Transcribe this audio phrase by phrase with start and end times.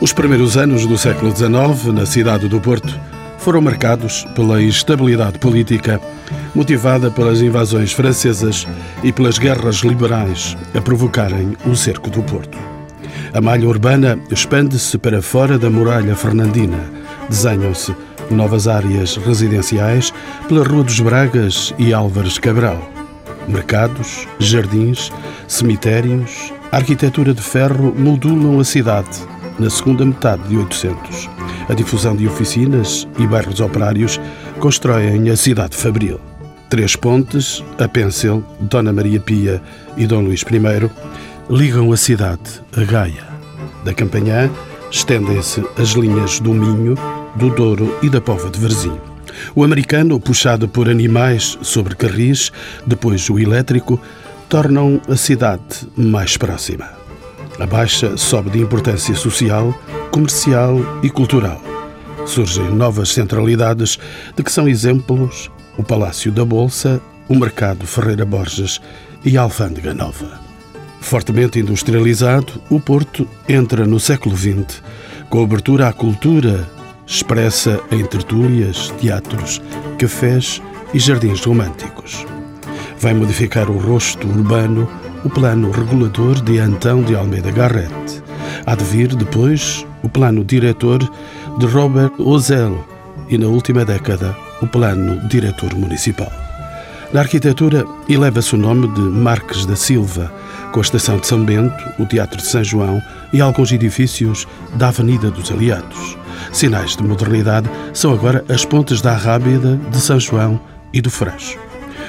[0.00, 2.98] Os primeiros anos do século XIX, na cidade do Porto,
[3.36, 6.00] foram marcados pela instabilidade política,
[6.54, 8.64] motivada pelas invasões francesas
[9.02, 12.56] e pelas guerras liberais a provocarem o cerco do Porto.
[13.34, 16.78] A malha urbana expande-se para fora da muralha fernandina.
[17.28, 17.92] Desenham-se
[18.30, 20.12] novas áreas residenciais
[20.46, 22.88] pela Rua dos Bragas e Álvares Cabral.
[23.48, 25.10] Mercados, jardins,
[25.48, 29.26] cemitérios, arquitetura de ferro moldulam a cidade
[29.58, 31.28] na segunda metade de 800.
[31.68, 34.20] A difusão de oficinas e bairros operários
[34.60, 36.20] constroem a cidade fabril.
[36.68, 39.62] Três pontes, a Pencil, Dona Maria Pia
[39.96, 40.90] e Dom Luís I,
[41.50, 43.26] ligam a cidade a Gaia.
[43.84, 44.50] Da Campanhã
[44.90, 46.94] estendem-se as linhas do Minho,
[47.36, 48.98] do Douro e da Pova de Varzim.
[49.54, 52.50] O americano, puxado por animais sobre carris,
[52.86, 54.00] depois o elétrico,
[54.48, 56.97] tornam a cidade mais próxima.
[57.58, 59.74] A Baixa sobe de importância social,
[60.12, 61.60] comercial e cultural.
[62.24, 63.98] Surgem novas centralidades
[64.36, 68.80] de que são exemplos o Palácio da Bolsa, o Mercado Ferreira Borges
[69.24, 70.40] e a Alfândega Nova.
[71.00, 74.82] Fortemente industrializado, o Porto entra no século XX
[75.28, 76.68] com abertura à cultura
[77.08, 79.62] expressa em tertúlias, teatros,
[79.98, 82.26] cafés e jardins românticos.
[83.00, 84.88] Vai modificar o rosto urbano
[85.24, 88.22] o plano regulador de Antão de Almeida Garrett.
[88.66, 90.98] Há de vir depois o plano diretor
[91.58, 92.84] de Robert Ozel
[93.28, 96.30] e, na última década, o plano diretor municipal.
[97.12, 100.32] Na arquitetura, eleva-se o nome de Marques da Silva,
[100.72, 103.02] com a Estação de São Bento, o Teatro de São João
[103.32, 106.18] e alguns edifícios da Avenida dos Aliados.
[106.52, 110.60] Sinais de modernidade são agora as pontes da Arrábida, de São João
[110.92, 111.67] e do Freixo.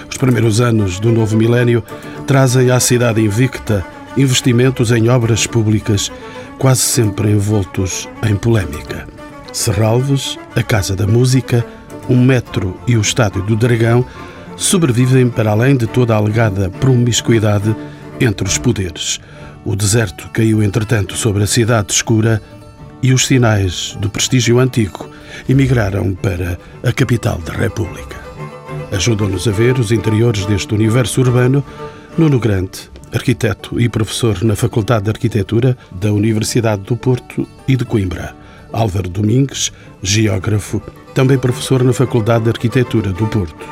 [0.10, 1.84] Os primeiros anos do novo milénio
[2.28, 3.86] trazem à cidade invicta
[4.18, 6.12] investimentos em obras públicas,
[6.58, 9.08] quase sempre envoltos em polémica.
[9.54, 11.66] Serralves, a Casa da Música,
[12.08, 14.06] o metro e o Estádio do Dragão
[14.58, 17.74] sobrevivem para além de toda a alegada promiscuidade
[18.20, 19.20] entre os poderes.
[19.64, 22.42] O deserto caiu, entretanto, sobre a cidade escura
[23.02, 25.10] e os sinais do prestígio antigo
[25.48, 28.19] emigraram para a capital da República.
[28.92, 31.64] Ajudam-nos a ver os interiores deste universo urbano
[32.18, 37.86] Nuno Grande, arquiteto e professor na Faculdade de Arquitetura da Universidade do Porto e de
[37.86, 38.36] Coimbra.
[38.74, 40.82] Álvaro Domingues, geógrafo,
[41.14, 43.66] também professor na Faculdade de Arquitetura do Porto.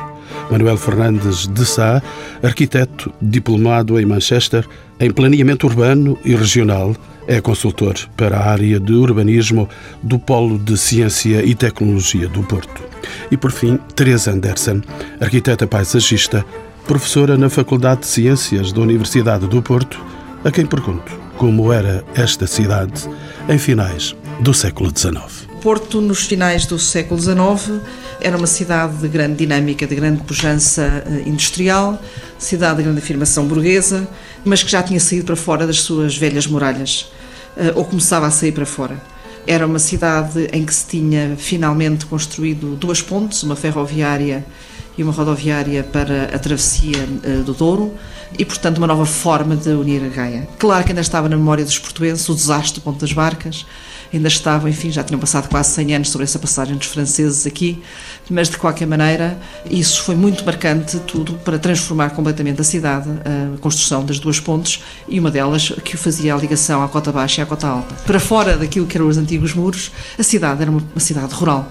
[0.50, 2.02] Manuel Fernandes de Sá,
[2.42, 4.66] arquiteto diplomado em Manchester
[4.98, 6.94] em planeamento urbano e regional,
[7.28, 9.68] é consultor para a área de urbanismo
[10.02, 12.82] do Polo de Ciência e Tecnologia do Porto.
[13.30, 14.80] E por fim, Teresa Anderson,
[15.20, 16.44] arquiteta paisagista,
[16.86, 20.02] professora na Faculdade de Ciências da Universidade do Porto,
[20.42, 23.08] a quem pergunto como era esta cidade
[23.48, 25.46] em finais do século XIX.
[25.62, 27.80] Porto, nos finais do século XIX,
[28.20, 32.00] era uma cidade de grande dinâmica, de grande pujança eh, industrial,
[32.38, 34.08] cidade de grande afirmação burguesa,
[34.44, 37.10] mas que já tinha saído para fora das suas velhas muralhas,
[37.74, 39.00] ou começava a sair para fora.
[39.46, 44.44] Era uma cidade em que se tinha finalmente construído duas pontes, uma ferroviária
[44.98, 47.94] e uma rodoviária para a travessia uh, do Douro
[48.36, 50.48] e, portanto, uma nova forma de unir a Gaia.
[50.58, 53.64] Claro que ainda estava na memória dos portuenses o desastre do Ponto das Barcas,
[54.12, 57.82] ainda estava, enfim, já tinham passado quase 100 anos sobre essa passagem dos franceses aqui,
[58.30, 59.38] mas de qualquer maneira
[59.70, 64.82] isso foi muito marcante, tudo para transformar completamente a cidade, a construção das duas pontes
[65.08, 67.94] e uma delas que fazia a ligação à cota baixa e à cota alta.
[68.06, 71.70] Para fora daquilo que eram os antigos muros, a cidade era uma, cidade rural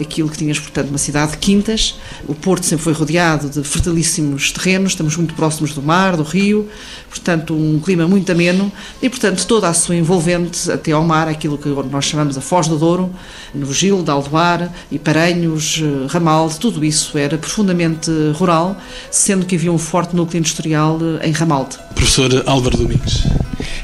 [0.00, 1.96] aquilo que tinhas, portanto, uma cidade de quintas.
[2.26, 6.68] O Porto sempre foi rodeado de fertilíssimos terrenos, estamos muito próximos do mar, do rio,
[7.08, 8.72] portanto, um clima muito ameno
[9.02, 12.68] e, portanto, toda a sua envolvente até ao mar, aquilo que nós chamamos a Foz
[12.68, 13.10] do Douro,
[13.54, 18.76] no Gil, Aldoar, e Paranhos, Ramalde, tudo isso era profundamente rural,
[19.10, 21.76] sendo que havia um forte núcleo industrial em Ramalde.
[21.94, 23.22] Professor Álvaro Domingos.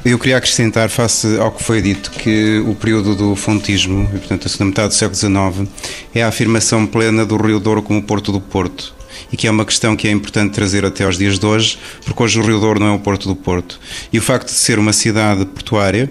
[0.05, 4.47] Eu queria acrescentar, face ao que foi dito, que o período do fontismo, e, portanto
[4.47, 5.69] a segunda metade do século XIX,
[6.15, 8.95] é a afirmação plena do Rio Douro como Porto do Porto
[9.33, 12.23] e que é uma questão que é importante trazer até aos dias de hoje, porque
[12.23, 13.81] hoje o Rio Douro não é o Porto do Porto.
[14.13, 16.11] E o facto de ser uma cidade portuária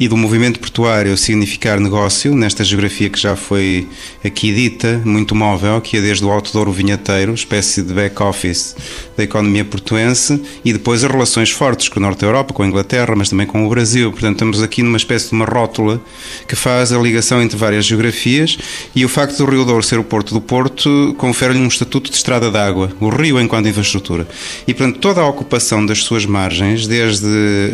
[0.00, 3.86] e do movimento portuário significar negócio, nesta geografia que já foi
[4.24, 8.74] aqui dita, muito móvel, que é desde o Alto Douro Vinheteiro, espécie de back-office
[9.14, 12.66] da economia portuense, e depois as relações fortes com o Norte da Europa, com a
[12.66, 14.10] Inglaterra, mas também com o Brasil.
[14.10, 16.00] Portanto, estamos aqui numa espécie de uma rótula
[16.48, 18.56] que faz a ligação entre várias geografias
[18.96, 22.16] e o facto do Rio Douro ser o porto do Porto confere-lhe um estatuto de
[22.16, 24.26] estrada d'água, o rio enquanto infraestrutura.
[24.66, 27.28] E, portanto, toda a ocupação das suas margens, desde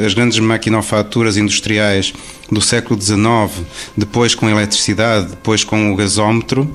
[0.05, 2.16] as grandes maquinofaturas industriais
[2.51, 3.19] do século XIX,
[3.97, 6.69] depois com a eletricidade, depois com o gasómetro.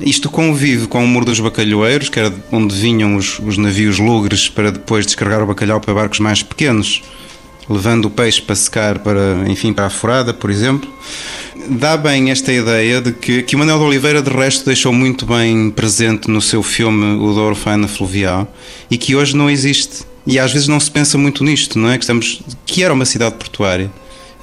[0.00, 4.48] Isto convive com o Muro dos Bacalhoeiros, que era onde vinham os, os navios lugres
[4.48, 7.02] para depois descarregar o bacalhau para barcos mais pequenos,
[7.68, 10.92] levando o peixe para secar, para, enfim, para a forada, por exemplo.
[11.68, 15.24] Dá bem esta ideia de que, que o Manuel de Oliveira, de resto, deixou muito
[15.24, 18.52] bem presente no seu filme O Douro Faina Fluvial
[18.90, 20.04] e que hoje não existe.
[20.26, 21.96] E às vezes não se pensa muito nisto, não é?
[21.96, 23.90] Que, estamos, que era uma cidade portuária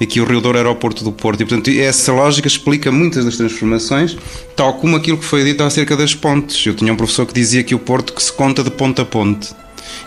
[0.06, 1.42] que o Rio Douro era o Porto do Porto.
[1.42, 4.16] E, portanto, essa lógica explica muitas das transformações,
[4.56, 6.64] tal como aquilo que foi dito acerca das pontes.
[6.66, 9.04] Eu tinha um professor que dizia que o Porto que se conta de ponta a
[9.04, 9.50] ponte.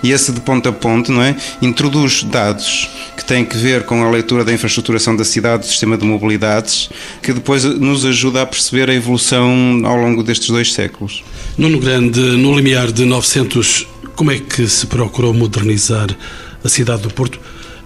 [0.03, 1.35] E esse de ponta a ponte, não é?
[1.61, 5.97] Introduz dados que têm que ver com a leitura da infraestruturação da cidade, do sistema
[5.97, 6.89] de mobilidades,
[7.21, 11.23] que depois nos ajuda a perceber a evolução ao longo destes dois séculos.
[11.57, 16.15] Nuno Grande, no limiar de 900, como é que se procurou modernizar
[16.63, 17.39] a cidade do Porto?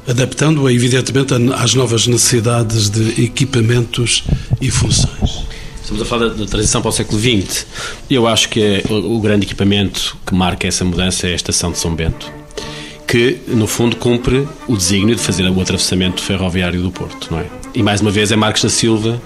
[0.10, 4.24] Adaptando-a, evidentemente, às novas necessidades de equipamentos
[4.60, 5.46] e funções.
[5.82, 7.66] Estamos a falar da, transição para o século XX.
[8.10, 11.72] Eu acho que é o, o grande equipamento que marca essa mudança é a estação
[11.72, 12.32] de São Bento,
[13.08, 17.46] que, no fundo, cumpre o desígnio de fazer o atravessamento ferroviário do Porto, não é?
[17.76, 19.22] E, mais uma vez, é Marcos da Silva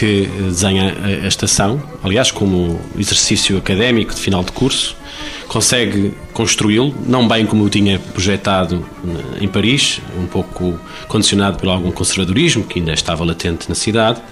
[0.00, 4.96] que desenha a, a estação, aliás, como exercício académico de final de curso,
[5.46, 8.82] consegue construí-lo, não bem como eu tinha projetado
[9.38, 14.22] em Paris, um pouco condicionado por algum conservadorismo que ainda estava latente na cidade.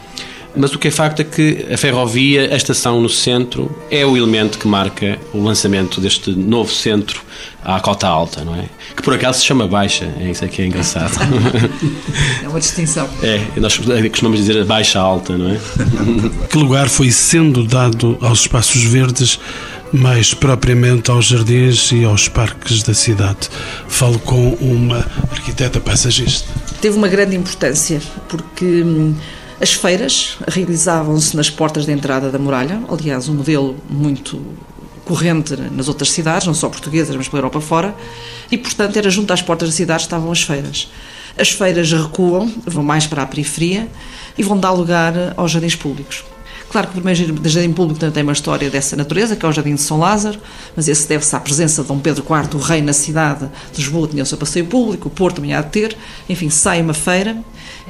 [0.57, 4.17] Mas o que é facto é que a ferrovia, a estação no centro, é o
[4.17, 7.21] elemento que marca o lançamento deste novo centro
[7.69, 8.65] à cota alta, não é?
[8.97, 11.13] Que por acaso se chama baixa, é isso é que é engraçado.
[12.43, 13.09] É uma distinção.
[13.23, 15.59] É, nós costumamos dizer baixa alta, não é?
[16.49, 19.39] Que lugar foi sendo dado aos espaços verdes
[19.93, 23.49] mais propriamente aos jardins e aos parques da cidade.
[23.87, 26.49] Falo com uma arquiteta paisagista.
[26.81, 29.15] Teve uma grande importância, porque hum,
[29.61, 34.41] as feiras realizavam-se nas portas de entrada da muralha, aliás, um modelo muito
[35.09, 37.97] corrente nas outras cidades, não só portuguesas, mas pela Europa fora,
[38.53, 40.91] e portanto era junto às portas da cidade estavam as feiras.
[41.37, 43.89] As feiras recuam, vão mais para a periferia
[44.37, 46.23] e vão dar lugar aos jardins públicos.
[46.71, 49.53] Claro que o primeiro jardim público também tem uma história dessa natureza, que é o
[49.53, 50.39] Jardim de São Lázaro,
[50.77, 54.07] mas esse deve-se à presença de Dom Pedro IV, o rei na cidade de Lisboa,
[54.07, 55.97] tinha o seu passeio público, o Porto também há de ter,
[56.29, 57.39] enfim, sai uma feira.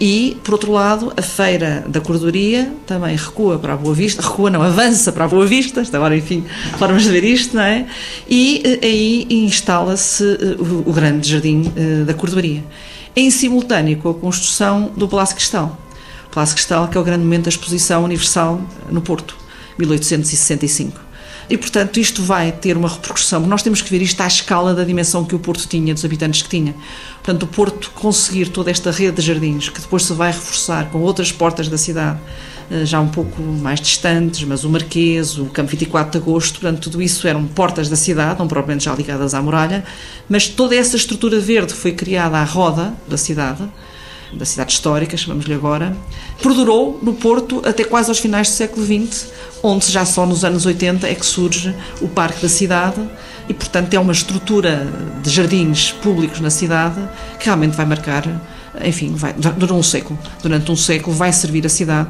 [0.00, 4.48] E, por outro lado, a feira da cordoria também recua para a Boa Vista, recua
[4.50, 6.44] não, avança para a Boa Vista, agora, enfim,
[6.78, 7.86] formas de ver isto, não é?
[8.28, 10.56] E eh, aí instala-se eh,
[10.86, 12.62] o grande jardim eh, da cordoria.
[13.16, 15.76] Em simultâneo com a construção do Palácio Cristal
[16.30, 18.60] Palácio Cristal, que é o grande momento da Exposição Universal
[18.90, 19.36] no Porto,
[19.78, 21.07] 1865.
[21.50, 23.40] E, portanto, isto vai ter uma repercussão.
[23.40, 26.42] Nós temos que ver isto à escala da dimensão que o Porto tinha, dos habitantes
[26.42, 26.74] que tinha.
[27.22, 30.98] Portanto, o Porto conseguir toda esta rede de jardins, que depois se vai reforçar com
[31.00, 32.18] outras portas da cidade,
[32.70, 36.82] eh, já um pouco mais distantes, mas o Marquês, o Campo 24 de Agosto, portanto,
[36.82, 39.84] tudo isso eram portas da cidade, não propriamente já ligadas à muralha,
[40.28, 43.62] mas toda essa estrutura verde foi criada à roda da cidade,
[44.32, 45.96] da cidade histórica, chamamos-lhe agora,
[46.42, 49.28] perdurou no Porto até quase aos finais do século XX,
[49.62, 53.00] onde já só nos anos 80 é que surge o Parque da Cidade
[53.48, 54.86] e, portanto, é uma estrutura
[55.22, 57.00] de jardins públicos na cidade
[57.38, 58.24] que realmente vai marcar,
[58.84, 60.18] enfim, vai, durante um século.
[60.42, 62.08] Durante um século vai servir a cidade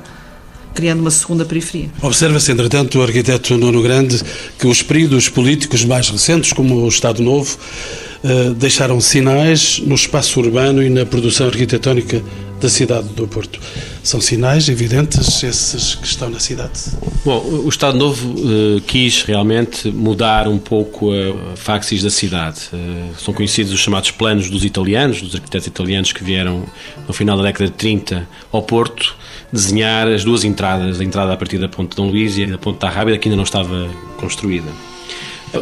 [0.75, 1.89] criando uma segunda periferia.
[2.03, 4.21] Observa-se, entretanto, o arquiteto Nuno Grande,
[4.59, 7.59] que os períodos políticos mais recentes, como o Estado Novo,
[8.57, 12.23] deixaram sinais no espaço urbano e na produção arquitetónica
[12.61, 13.61] da cidade do Porto.
[14.03, 16.73] São sinais evidentes esses que estão na cidade.
[17.25, 22.61] Bom, o Estado Novo uh, quis realmente mudar um pouco a, a faxis da cidade.
[22.73, 26.65] Uh, são conhecidos os chamados planos dos italianos, dos arquitetos italianos que vieram
[27.07, 29.17] no final da década de 30 ao Porto
[29.53, 32.59] desenhar as duas entradas, a entrada a partir da Ponte de Dom Luís e da
[32.59, 34.69] Ponte da Rábida, que ainda não estava construída.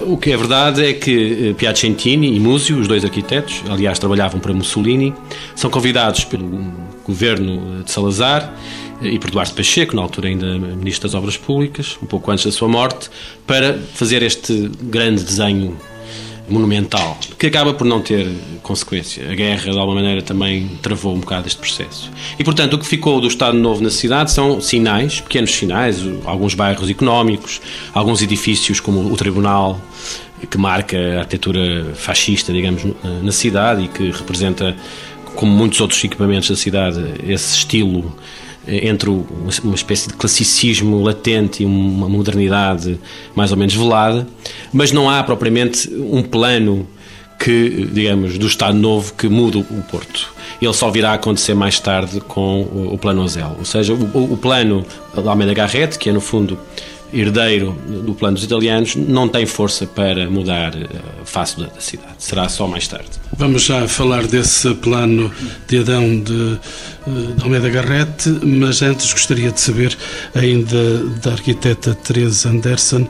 [0.06, 4.40] O que é verdade é que eh, Piacentini e Múzio, os dois arquitetos, aliás trabalhavam
[4.40, 5.14] para Mussolini,
[5.54, 6.72] são convidados pelo
[7.04, 8.52] governo de Salazar
[9.00, 12.44] eh, e por Duarte Pacheco, na altura ainda Ministro das Obras Públicas, um pouco antes
[12.44, 13.08] da sua morte,
[13.46, 15.76] para fazer este grande desenho
[16.48, 18.28] monumental, que acaba por não ter
[18.62, 19.30] consequência.
[19.30, 22.10] A guerra, de alguma maneira, também travou um bocado este processo.
[22.38, 26.54] E, portanto, o que ficou do Estado Novo na cidade são sinais, pequenos sinais, alguns
[26.54, 27.60] bairros económicos,
[27.92, 29.80] alguns edifícios como o Tribunal,
[30.50, 32.82] que marca a arquitetura fascista, digamos,
[33.22, 34.76] na cidade e que representa,
[35.34, 38.14] como muitos outros equipamentos da cidade, esse estilo
[38.66, 42.98] entre uma espécie de classicismo latente e uma modernidade
[43.34, 44.26] mais ou menos velada,
[44.72, 46.86] mas não há propriamente um plano
[47.38, 50.34] que, digamos, do Estado Novo que muda o Porto.
[50.60, 53.56] ele só virá a acontecer mais tarde com o, o plano Ozel.
[53.58, 56.58] Ou seja, o, o plano da Almeida Garrett, que é no fundo
[57.12, 60.72] herdeiro do plano dos italianos, não tem força para mudar
[61.22, 62.14] a face da cidade.
[62.18, 63.10] Será só mais tarde.
[63.36, 65.32] Vamos já falar desse plano
[65.68, 66.58] de Adão de,
[67.36, 69.96] de Almeida Garrett, mas antes gostaria de saber,
[70.34, 73.06] ainda da arquiteta Teresa Anderson,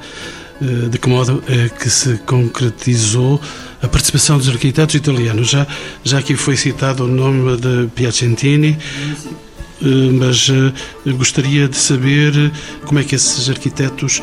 [0.60, 3.40] eh, de que modo é que se concretizou
[3.82, 5.50] a participação dos arquitetos italianos.
[5.50, 5.66] Já,
[6.02, 9.45] já aqui foi citado o nome de Piacentini, eh,
[9.80, 12.52] mas eh, gostaria de saber
[12.84, 14.22] como é que esses arquitetos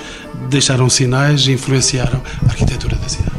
[0.50, 3.31] deixaram sinais e influenciaram a arquitetura da cidade.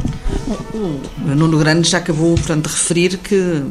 [0.77, 3.63] O Nuno Grande já acabou, portanto, de referir que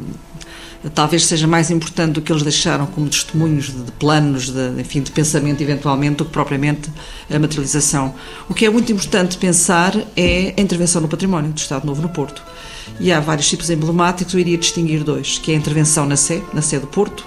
[0.95, 5.11] talvez seja mais importante do que eles deixaram como testemunhos de planos, de, enfim, de
[5.11, 6.91] pensamento eventualmente, do que propriamente
[7.31, 8.15] a materialização.
[8.49, 12.09] O que é muito importante pensar é a intervenção no património do Estado Novo no
[12.09, 12.43] Porto.
[13.01, 16.43] E há vários tipos emblemáticos, eu iria distinguir dois, que é a intervenção na Sé,
[16.53, 17.25] na Sé do Porto,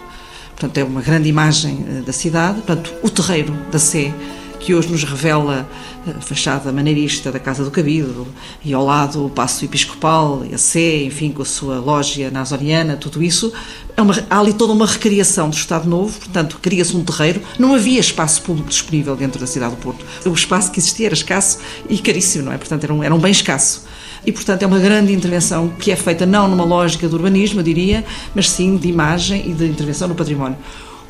[0.58, 4.12] portanto é uma grande imagem eh, da cidade, portanto o terreiro da Sé,
[4.60, 5.70] que hoje nos revela
[6.08, 8.28] a fachada maneirista da Casa do Cabido
[8.66, 12.98] e ao lado o Passo Episcopal e a Sé, enfim, com a sua lógia nazoriana,
[12.98, 13.54] tudo isso.
[13.96, 17.42] É uma, há ali toda uma recriação do Estado Novo, portanto, cria-se um terreiro.
[17.60, 20.06] Não havia espaço público disponível dentro da cidade do Porto.
[20.26, 21.60] O espaço que existia era escasso
[21.90, 22.58] e caríssimo, não é?
[22.58, 23.86] Portanto, era um, era um bem escasso.
[24.26, 27.64] E, portanto, é uma grande intervenção que é feita não numa lógica de urbanismo, eu
[27.64, 28.04] diria,
[28.36, 30.58] mas sim de imagem e de intervenção no património.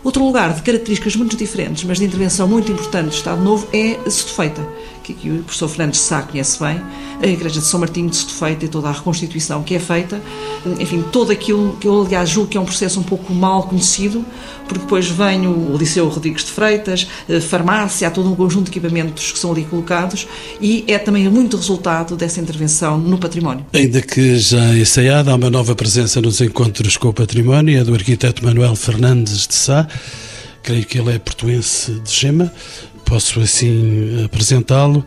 [0.03, 3.97] Outro lugar de características muito diferentes, mas de intervenção muito importante do Estado Novo, é
[4.09, 4.65] Setufeita,
[5.07, 6.81] que, que o professor Fernandes Sá conhece bem,
[7.21, 10.21] a Igreja de São Martinho de Setufeita e toda a reconstituição que é feita,
[10.79, 14.25] enfim, todo aquilo que eu, aliás, julgo que é um processo um pouco mal conhecido,
[14.67, 17.07] porque depois vem o Liceu Rodrigues de Freitas,
[17.47, 20.27] farmácia, há todo um conjunto de equipamentos que são ali colocados
[20.59, 23.65] e é também muito resultado dessa intervenção no património.
[23.73, 27.93] Ainda que já ensaiada, há uma nova presença nos encontros com o património, é do
[27.93, 29.87] arquiteto Manuel Fernandes de Sá,
[30.61, 32.51] creio que ele é portuense de Gema,
[33.07, 35.03] posso assim apresentá-lo.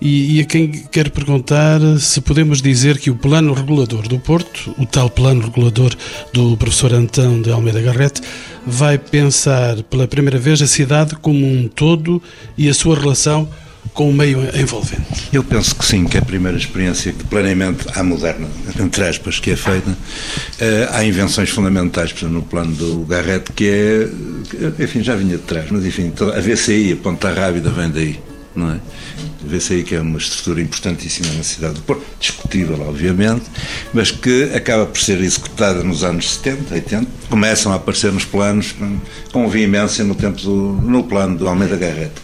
[0.00, 4.74] E, e, a quem quer perguntar se podemos dizer que o plano regulador do Porto,
[4.76, 5.94] o tal plano regulador
[6.32, 8.20] do professor Antão de Almeida Garrett,
[8.66, 12.20] vai pensar pela primeira vez a cidade como um todo
[12.58, 13.48] e a sua relação
[13.94, 15.28] com o meio envolvente?
[15.32, 19.38] Eu penso que sim, que é a primeira experiência de planeamento à moderna, entre aspas,
[19.38, 19.96] que é feita.
[20.60, 25.36] Eh, há invenções fundamentais, por exemplo, no plano do Garrett, que é, enfim, já vinha
[25.36, 28.20] de trás, mas enfim, a VCI, a Ponta Rábida, vem daí
[28.56, 28.80] não é?
[29.44, 33.44] Vê-se aí que é uma estrutura importantíssima na cidade do Porto, discutível, obviamente,
[33.92, 38.74] mas que acaba por ser executada nos anos 70, 80, começam a aparecer nos planos
[39.32, 42.14] com veemência no, tempo do, no plano do Almeida Garrett.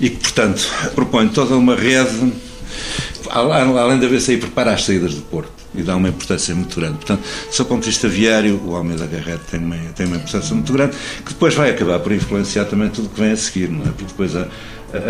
[0.00, 2.32] E que, portanto, propõe toda uma rede,
[3.30, 6.94] além da VCI, prepara as saídas do Porto e dá uma importância muito grande.
[6.94, 7.22] Portanto,
[7.56, 10.96] do ponto de vista viário, o Almeida Garrett tem uma, tem uma importância muito grande,
[11.24, 13.88] que depois vai acabar por influenciar também tudo o que vem a seguir, não é?
[13.88, 14.48] Porque depois a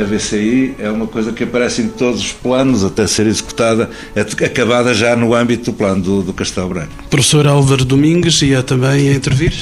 [0.01, 4.21] a VCI é uma coisa que aparece em todos os planos, até ser executada, é
[4.21, 6.93] acabada já no âmbito do plano do, do Castelo Branco.
[7.11, 9.53] Professor Álvaro Domingues ia também a intervir?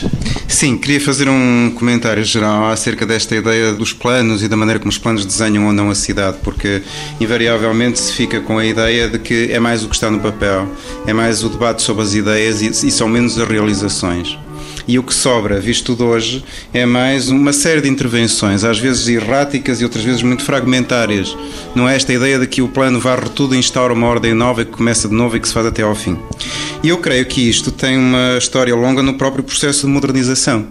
[0.48, 4.90] Sim, queria fazer um comentário geral acerca desta ideia dos planos e da maneira como
[4.90, 6.82] os planos desenham ou não a cidade, porque
[7.20, 10.68] invariavelmente se fica com a ideia de que é mais o que está no papel,
[11.06, 14.38] é mais o debate sobre as ideias e, e são menos as realizações
[14.86, 19.08] e o que sobra, visto de hoje, é mais uma série de intervenções, às vezes
[19.08, 21.36] erráticas e outras vezes muito fragmentárias.
[21.74, 24.62] Não é esta ideia de que o plano varre tudo e instaura uma ordem nova
[24.62, 26.18] e que começa de novo e que se faz até ao fim.
[26.82, 30.66] E eu creio que isto tem uma história longa no próprio processo de modernização.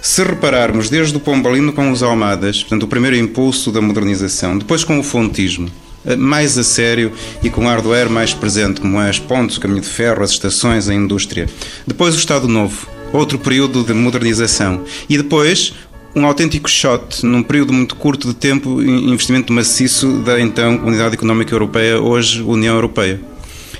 [0.00, 4.82] Se repararmos desde o Pombalino com os Almadas, portanto, o primeiro impulso da modernização, depois
[4.82, 5.70] com o fontismo,
[6.06, 7.12] eh, mais a sério
[7.42, 10.94] e com hardware mais presente, como as pontes, o caminho de ferro, as estações, a
[10.94, 11.46] indústria.
[11.86, 14.84] Depois o Estado Novo, outro período de modernização.
[15.08, 15.74] E depois
[16.14, 21.54] um autêntico shot, num período muito curto de tempo, investimento maciço da então Unidade Económica
[21.54, 23.20] Europeia, hoje União Europeia.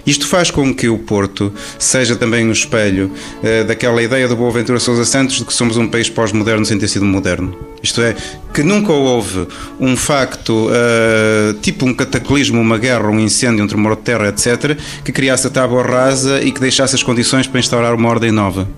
[0.06, 3.10] Isto faz com que o Porto seja também um espelho
[3.42, 6.88] eh, daquela ideia do Boaventura Sousa Santos de que somos um país pós-moderno sem ter
[6.88, 7.54] sido moderno.
[7.82, 8.16] Isto é,
[8.54, 9.46] que nunca houve
[9.78, 14.76] um facto, uh, tipo um cataclismo, uma guerra, um incêndio, um tremor de terra, etc.,
[15.04, 18.68] que criasse a tábua rasa e que deixasse as condições para instaurar uma ordem nova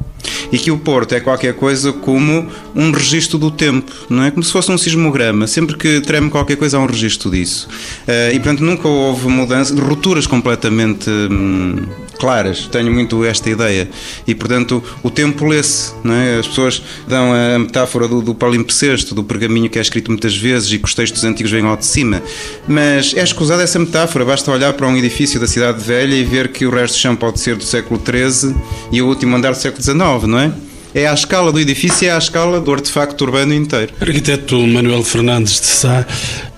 [0.52, 4.30] e que o Porto é qualquer coisa como um registro do tempo, não é?
[4.30, 5.46] Como se fosse um sismograma.
[5.46, 7.68] Sempre que treme qualquer coisa há um registro disso.
[8.06, 11.86] Uh, e portanto nunca houve mudança, rupturas completamente hum,
[12.18, 12.66] claras.
[12.66, 13.88] Tenho muito esta ideia.
[14.26, 16.38] E portanto o tempo lê-se, não é?
[16.38, 20.70] As pessoas dão a metáfora do, do palimpsesto, do pergaminho que é escrito muitas vezes
[20.70, 22.22] e que os textos antigos vêm ao de cima.
[22.68, 24.24] Mas é escusada essa metáfora.
[24.24, 27.16] Basta olhar para um edifício da cidade velha e ver que o resto do chão
[27.16, 28.54] pode ser do século XIII
[28.90, 30.52] e o último andar do século XIX XIX, não é?
[30.94, 33.94] É à escala do edifício, é à escala do artefacto urbano inteiro.
[33.98, 36.06] Arquiteto Manuel Fernandes de Sá,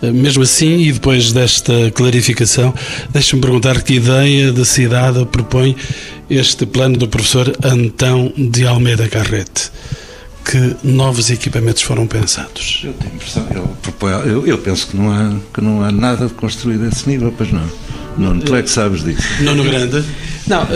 [0.03, 2.75] mesmo assim, e depois desta clarificação,
[3.11, 5.77] deixe-me perguntar que ideia de cidade propõe
[6.29, 9.71] este plano do professor Antão de Almeida Carrete.
[10.45, 12.83] Que novos equipamentos foram pensados?
[12.85, 16.85] Eu tenho impressão, eu, eu, eu penso que não, há, que não há nada construído
[16.85, 17.67] a esse nível, pois não.
[18.17, 19.23] Nuno, tu é que sabes disso.
[19.43, 20.05] Nuno Grande?
[20.47, 20.67] Não, uh,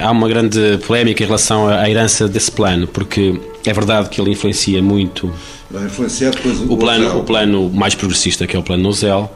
[0.00, 4.30] há uma grande polémica em relação à herança desse plano, porque é verdade que ele
[4.30, 5.32] influencia muito.
[5.70, 9.34] Vai influenciar depois o, o plano, o plano mais progressista, que é o plano Nozel,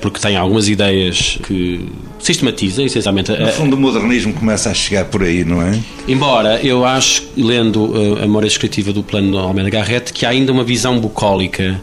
[0.00, 1.88] porque tem algumas ideias que
[2.18, 3.32] sistematiza, essencialmente.
[3.32, 5.78] No fundo, o modernismo começa a chegar por aí, não é?
[6.08, 10.52] Embora eu acho, lendo a memória descritiva do plano de Almeida Garrett, que há ainda
[10.52, 11.80] uma visão bucólica,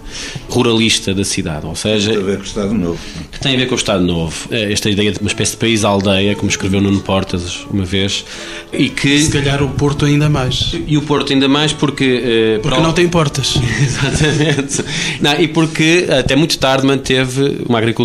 [0.50, 2.12] ruralista da cidade, ou seja.
[2.12, 3.00] Tem a ver com o Estado Novo.
[3.32, 4.48] Que tem a ver com o Estado Novo.
[4.51, 8.25] Esta ideia de uma espécie de país-aldeia, como escreveu Nuno Portas uma vez,
[8.72, 9.20] e que.
[9.22, 10.75] Se calhar o Porto ainda mais.
[10.88, 12.58] E o Porto ainda mais porque.
[12.58, 13.55] Uh, porque não tem portas.
[13.82, 14.84] Exatamente.
[15.22, 18.02] Não, e porque até muito tarde manteve uma agricultura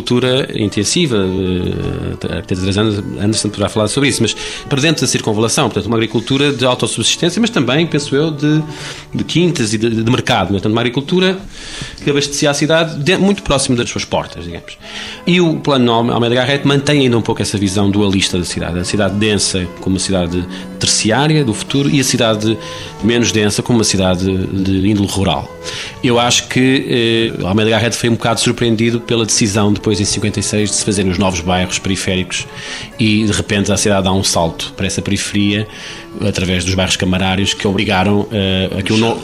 [0.54, 1.16] intensiva.
[1.16, 2.80] Uh, a arquiteta
[3.20, 4.34] Anderson poderá falar sobre isso, mas
[4.68, 8.62] para dentro da circunvalação, portanto, uma agricultura de autossubsistência, mas também, penso eu, de,
[9.14, 11.38] de quintas e de, de mercado, portanto, uma agricultura
[12.02, 14.78] que abastecia a cidade de, muito próximo das suas portas, digamos.
[15.26, 18.84] E o plano Almeida Garrett mantém ainda um pouco essa visão dualista da cidade, a
[18.84, 20.44] cidade densa como uma cidade
[20.78, 22.56] terciária do futuro e a cidade
[23.02, 25.48] menos densa como uma cidade de índole rural.
[26.02, 30.70] Eu acho que eh, Almeida Garrett foi um bocado surpreendido pela decisão, depois em 56,
[30.70, 32.46] de se fazerem os novos bairros periféricos
[32.98, 35.66] e de repente a cidade dá um salto para essa periferia
[36.26, 39.20] através dos bairros camarários que obrigaram uh, a que o no...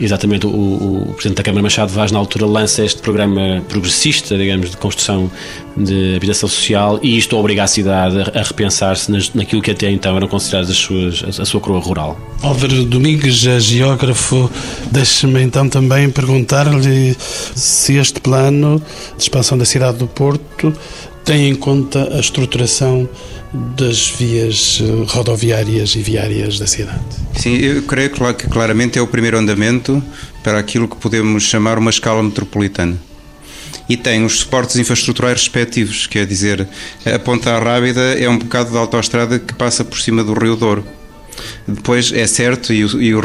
[0.00, 4.70] exatamente o, o, presidente da Câmara Machado Vaz na altura lança este programa progressista digamos
[4.70, 5.30] de construção
[5.76, 10.16] de habitação social e isto obriga a cidade a, a repensar-se naquilo que até então
[10.16, 12.18] eram consideradas as suas, a, a sua coroa rural.
[12.42, 14.50] Álvaro Domingues, geógrafo,
[14.90, 17.16] deixe-me então também perguntar-lhe
[17.54, 18.82] se este plano
[19.16, 20.74] de expansão da cidade do Porto
[21.24, 23.08] tem em conta a estruturação
[23.52, 27.00] das vias eh, rodoviárias e viárias da cidade.
[27.36, 30.02] Sim, eu creio que claramente é o primeiro andamento
[30.42, 32.98] para aquilo que podemos chamar uma escala metropolitana.
[33.88, 36.66] E tem os suportes infraestruturais respectivos, quer dizer,
[37.04, 40.86] a Ponta Rábida é um bocado de autoestrada que passa por cima do Rio Douro
[41.66, 43.22] depois é certo, e o, e o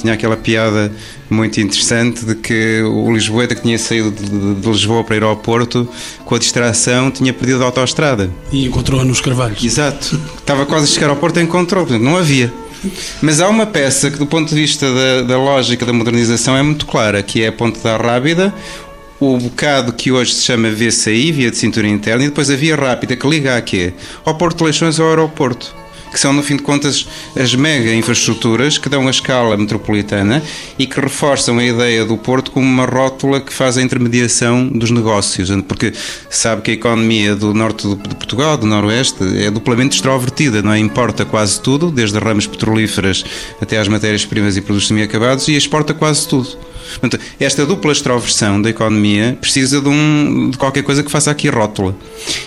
[0.00, 0.92] tinha aquela piada
[1.28, 5.36] muito interessante de que o Lisboeta que tinha saído de, de, Lisboa para ir ao
[5.36, 5.88] Porto,
[6.24, 8.30] com a distração, tinha perdido a autoestrada.
[8.52, 9.62] E encontrou-a nos Carvalhos.
[9.62, 10.20] Exato.
[10.38, 12.52] Estava quase a chegar ao Porto e encontrou, portanto, não havia.
[13.20, 16.62] Mas há uma peça que, do ponto de vista da, da lógica da modernização, é
[16.62, 18.52] muito clara, que é a Ponte da Rábida,
[19.20, 22.74] o bocado que hoje se chama VCI, Via de Cintura Interna, e depois a Via
[22.74, 23.92] Rápida, que liga a quê?
[24.24, 25.81] Ao Porto de Leixões ou ao aeroporto
[26.12, 30.42] que são, no fim de contas, as mega infraestruturas que dão a escala metropolitana
[30.78, 34.90] e que reforçam a ideia do Porto como uma rótula que faz a intermediação dos
[34.90, 35.92] negócios, porque
[36.28, 40.78] sabe que a economia do norte de Portugal, do noroeste, é duplamente extrovertida, não é?
[40.78, 43.24] Importa quase tudo, desde ramos petrolíferas
[43.60, 46.71] até às matérias-primas e produtos semi-acabados, e exporta quase tudo.
[47.00, 51.48] Portanto, esta dupla extroversão da economia precisa de, um, de qualquer coisa que faça aqui
[51.48, 51.94] rótula.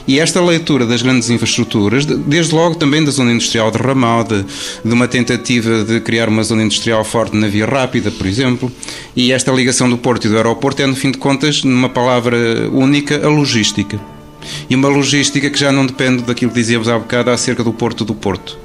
[0.08, 4.44] E esta leitura das grandes infraestruturas, desde logo também da zona industrial de Ramal, de,
[4.84, 8.72] de uma tentativa de criar uma zona industrial forte na Via Rápida, por exemplo,
[9.16, 12.38] e esta ligação do porto e do aeroporto é, no fim de contas, numa palavra
[12.72, 14.00] única, a logística.
[14.70, 18.06] E uma logística que já não depende daquilo que dizíamos há bocado acerca do porto
[18.06, 18.65] do Porto.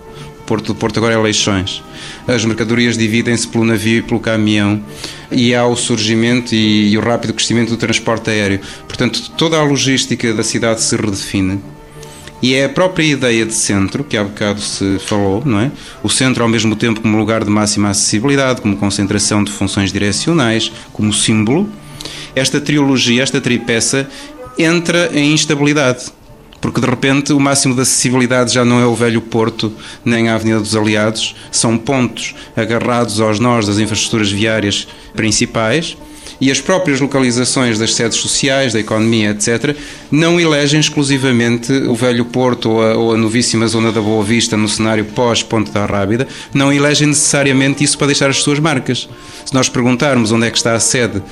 [0.50, 1.80] Porto do Porto agora é Leixões.
[2.26, 4.82] As mercadorias dividem-se pelo navio e pelo caminhão
[5.30, 8.58] e há o surgimento e, e o rápido crescimento do transporte aéreo.
[8.88, 11.60] Portanto, toda a logística da cidade se redefine.
[12.42, 15.70] E é a própria ideia de centro, que há bocado se falou, não é?
[16.02, 20.72] O centro, ao mesmo tempo, como lugar de máxima acessibilidade, como concentração de funções direcionais,
[20.92, 21.70] como símbolo.
[22.34, 24.10] Esta trilogia, esta tripeça,
[24.58, 26.06] entra em instabilidade
[26.60, 29.72] porque de repente o máximo de acessibilidade já não é o velho Porto
[30.04, 35.96] nem a Avenida dos Aliados, são pontos agarrados aos nós das infraestruturas viárias principais
[36.40, 39.76] e as próprias localizações das sedes sociais, da economia, etc.,
[40.10, 44.56] não elegem exclusivamente o velho Porto ou a, ou a novíssima zona da Boa Vista
[44.56, 49.06] no cenário pós-Ponte da Rábida, não elegem necessariamente isso para deixar as suas marcas.
[49.44, 51.22] Se nós perguntarmos onde é que está a sede,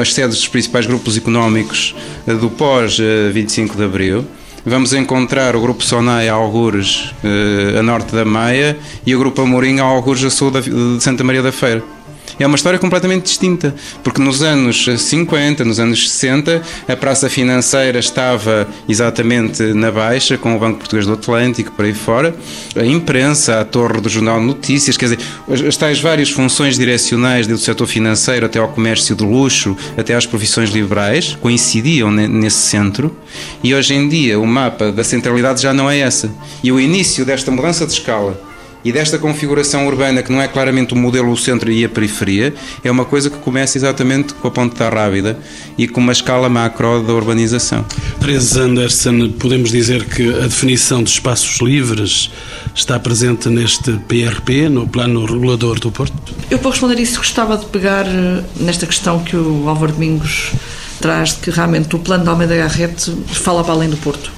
[0.00, 1.94] as sedes dos principais grupos económicos
[2.24, 4.26] do pós-25 eh, de Abril,
[4.64, 9.42] vamos encontrar o Grupo Sonai a Algures, eh, a norte da Maia, e o Grupo
[9.42, 11.97] Amorim a Algures a sul de Santa Maria da Feira.
[12.38, 17.98] É uma história completamente distinta, porque nos anos 50, nos anos 60, a praça financeira
[17.98, 22.34] estava exatamente na baixa, com o Banco Português do Atlântico, por aí fora,
[22.76, 25.18] a imprensa, a torre do Jornal de Notícias, quer dizer,
[25.66, 30.26] as tais várias funções direcionais do setor financeiro até ao comércio de luxo, até às
[30.26, 33.14] profissões liberais, coincidiam nesse centro,
[33.62, 36.30] e hoje em dia o mapa da centralidade já não é essa.
[36.62, 38.47] E o início desta mudança de escala
[38.84, 42.54] e desta configuração urbana que não é claramente o modelo o centro e a periferia,
[42.82, 45.38] é uma coisa que começa exatamente com a Ponta Rábida
[45.76, 47.84] e com uma escala macro da urbanização.
[48.20, 52.30] Teresa Anderson, podemos dizer que a definição de espaços livres
[52.74, 56.14] está presente neste PRP, no Plano Regulador do Porto?
[56.50, 60.52] Eu, para responder isso, gostava de pegar eh, nesta questão que o Álvaro Domingos
[61.00, 64.37] traz, de que realmente o plano de Almeida Garrete fala para além do Porto.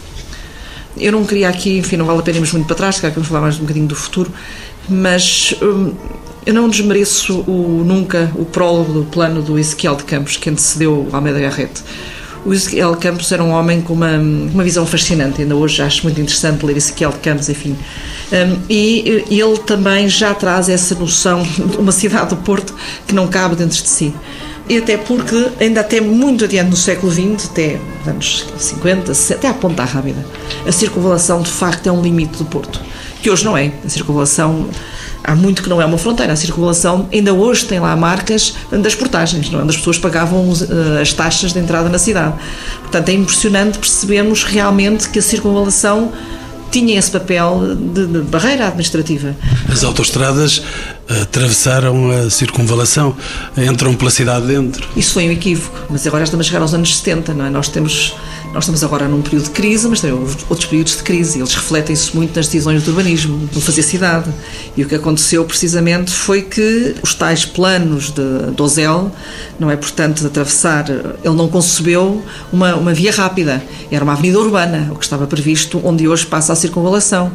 [0.96, 3.29] Eu não queria aqui, enfim, não vale a pena irmos muito para trás, que vamos
[3.29, 4.31] falar mais um bocadinho do futuro,
[4.88, 5.92] mas hum,
[6.44, 11.09] eu não desmereço o, nunca o prólogo do plano do Ezequiel de Campos, que antecedeu
[11.12, 11.83] Almeida Garrete.
[12.44, 16.20] O Ezequiel Campos era um homem com uma, uma visão fascinante, ainda hoje acho muito
[16.20, 17.76] interessante ler Ezequiel de Campos, enfim.
[18.33, 22.74] Um, e ele também já traz essa noção de uma cidade do Porto
[23.07, 24.14] que não cabe dentro de si
[24.70, 29.48] e até porque ainda até muito adiante no século XX, até anos 50, 60, até
[29.48, 30.24] à Ponta Rábida,
[30.64, 32.80] a circunvalação de facto é um limite do Porto,
[33.20, 33.72] que hoje não é.
[33.85, 34.68] A circunvalação
[35.24, 36.33] há muito que não é uma fronteira.
[36.33, 39.62] A circunvalação ainda hoje tem lá marcas das portagens, não é?
[39.64, 42.35] onde as pessoas pagavam uh, as taxas de entrada na cidade.
[42.80, 46.12] Portanto, é impressionante percebermos realmente que a circunvalação
[46.70, 49.35] tinha esse papel de, de barreira administrativa.
[49.70, 50.62] As autoestradas
[51.22, 53.16] atravessaram a circunvalação,
[53.56, 54.87] entram pela cidade dentro.
[54.96, 57.50] Isso foi um equívoco, mas agora estamos a chegar aos anos 70, não é?
[57.50, 58.14] Nós temos
[58.52, 61.38] nós estamos agora num período de crise, mas também houve outros períodos de crise.
[61.38, 64.30] Eles refletem-se muito nas decisões do urbanismo, do fazer cidade.
[64.76, 69.12] E o que aconteceu precisamente foi que os tais planos de Dozel,
[69.58, 73.62] não é portanto de atravessar, ele não concebeu uma, uma via rápida.
[73.90, 77.32] Era uma avenida urbana, o que estava previsto, onde hoje passa a circunvalação.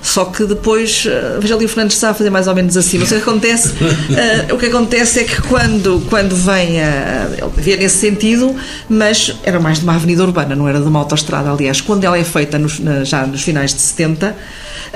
[0.00, 2.98] Só que depois, eh, veja ali o Fernandes está a fazer mais ou menos assim.
[2.98, 7.76] Mas o que acontece, uh, o que acontece é que quando, quando vem a, a
[7.76, 8.54] nesse sentido,
[8.88, 11.50] mas era mais de uma avenida urbana, não era de uma autoestrada.
[11.50, 14.36] Aliás, quando ela é feita nos, na, já nos finais de 70,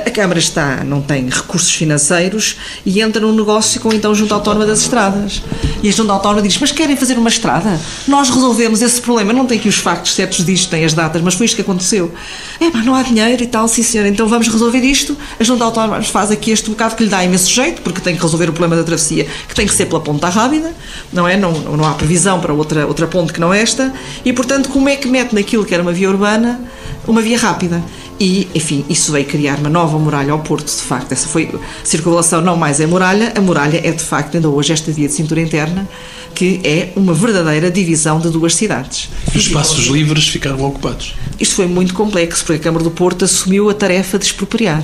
[0.05, 4.35] a Câmara está, não tem recursos financeiros e entra num negócio com então a Junta
[4.35, 5.43] Autónoma das Estradas.
[5.83, 7.81] E a Junta Autónoma diz: Mas querem fazer uma estrada?
[8.07, 9.33] Nós resolvemos esse problema.
[9.33, 12.13] Não tem aqui os factos certos disto, tem as datas, mas foi isto que aconteceu.
[12.61, 15.17] É, mas não há dinheiro e tal, sim senhor, então vamos resolver isto.
[15.41, 18.23] A Junta Autónoma faz aqui este bocado que lhe dá imenso jeito, porque tem que
[18.23, 20.75] resolver o problema da travessia, que tem que ser pela Ponta Rábida,
[21.13, 21.37] não é?
[21.37, 23.93] Não, não há previsão para outra, outra ponte que não esta.
[24.25, 26.61] E, portanto, como é que mete naquilo que era uma via urbana
[27.07, 27.83] uma via rápida?
[28.19, 31.13] e, enfim, isso veio criar uma nova muralha ao Porto, de facto.
[31.13, 34.73] Essa foi a circulação, não mais é muralha, a muralha é de facto ainda hoje
[34.73, 35.87] esta via de cintura interna,
[36.35, 39.11] que é uma verdadeira divisão de duas cidades.
[39.29, 41.15] Os espaços livres ficaram ocupados.
[41.39, 44.83] Isto foi muito complexo, porque a Câmara do Porto assumiu a tarefa de expropriar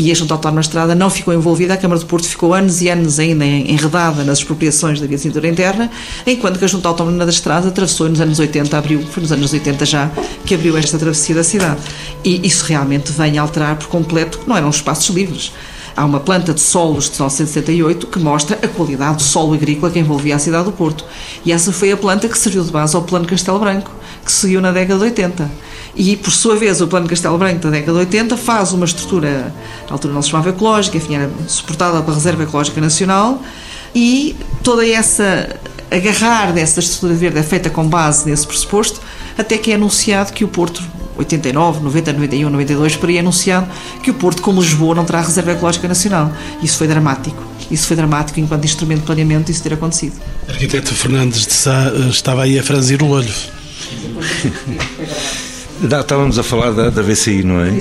[0.00, 2.80] e a Junta Autónoma da Estrada não ficou envolvida, a Câmara do Porto ficou anos
[2.80, 5.90] e anos ainda enredada nas expropriações da via de cintura interna,
[6.26, 9.52] enquanto que a Junta Autónoma da Estrada atravessou nos anos 80, abriu, foi nos anos
[9.52, 10.10] 80 já
[10.46, 11.82] que abriu esta travessia da cidade.
[12.24, 15.52] E isso realmente vem alterar por completo, não eram espaços livres.
[15.94, 19.98] Há uma planta de solos de 1968 que mostra a qualidade do solo agrícola que
[19.98, 21.04] envolvia a cidade do Porto.
[21.44, 23.90] E essa foi a planta que serviu de base ao Plano Castelo Branco,
[24.24, 25.50] que seguiu na década de 80.
[25.94, 29.52] E, por sua vez, o Plano Castelo Branco da década de 80 faz uma estrutura,
[29.86, 33.42] na altura não se chamava ecológica, enfim, era suportada pela Reserva Ecológica Nacional,
[33.94, 35.56] e toda essa
[35.90, 39.00] agarrar dessa estrutura verde é feita com base nesse pressuposto,
[39.36, 40.82] até que é anunciado que o Porto
[41.18, 43.68] 89, 90, 91, 92, por aí é anunciado
[44.02, 46.32] que o Porto, como Lisboa, não terá reserva ecológica nacional.
[46.62, 47.42] Isso foi dramático.
[47.70, 50.14] Isso foi dramático enquanto instrumento de planeamento isso ter acontecido.
[50.48, 53.32] Arquiteto Fernandes de Sá eh, estava aí a franzir o olho.
[55.82, 57.72] Estávamos a falar da, da VCI, não é?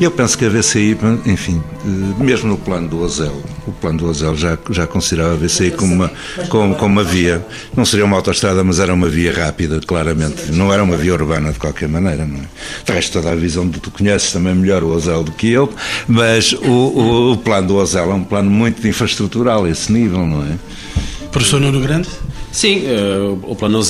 [0.00, 4.06] Eu penso que a VCI, enfim, eh, mesmo no plano do Ozel, o plano do
[4.06, 6.12] Ozel já, já considerava a VCI como uma,
[6.48, 7.44] como, como uma via,
[7.76, 10.52] não seria uma autoestrada, mas era uma via rápida, claramente.
[10.52, 12.44] Não era uma via urbana de qualquer maneira, não é?
[12.84, 15.72] De resto, toda a visão de tu conheces também melhor o Ozel do que eu,
[16.06, 20.44] mas o, o, o plano do Ozel é um plano muito infraestrutural, esse nível, não
[20.44, 20.56] é?
[21.32, 22.08] Professor Nuno Grande?
[22.52, 23.80] Sim, uh, o Plano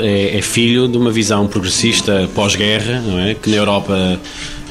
[0.00, 3.34] é, é, filho de uma visão progressista pós-guerra, não é?
[3.34, 4.18] Que na Europa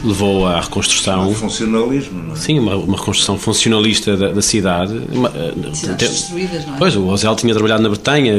[0.04, 1.30] levou à reconstrução.
[1.30, 2.36] Um funcionalismo, não é?
[2.36, 5.02] Sim, uma, uma reconstrução funcionalista da, da cidade.
[5.12, 5.32] Uma,
[5.74, 6.78] Cidades destruídas, não é?
[6.78, 8.34] Pois, o Ozel tinha trabalhado na Bretanha,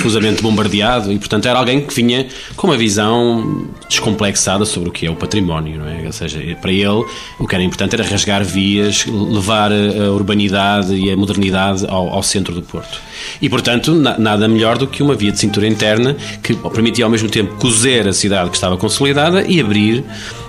[0.00, 5.06] profusamente bombardeado, e portanto era alguém que vinha com uma visão descomplexada sobre o que
[5.06, 6.04] é o património, não é?
[6.06, 7.04] Ou seja, para ele
[7.38, 12.22] o que era importante era rasgar vias, levar a urbanidade e a modernidade ao, ao
[12.22, 13.00] centro do Porto.
[13.40, 17.10] E portanto, na, nada melhor do que uma via de cintura interna que permitia ao
[17.10, 19.93] mesmo tempo cozer a cidade que estava consolidada e abrir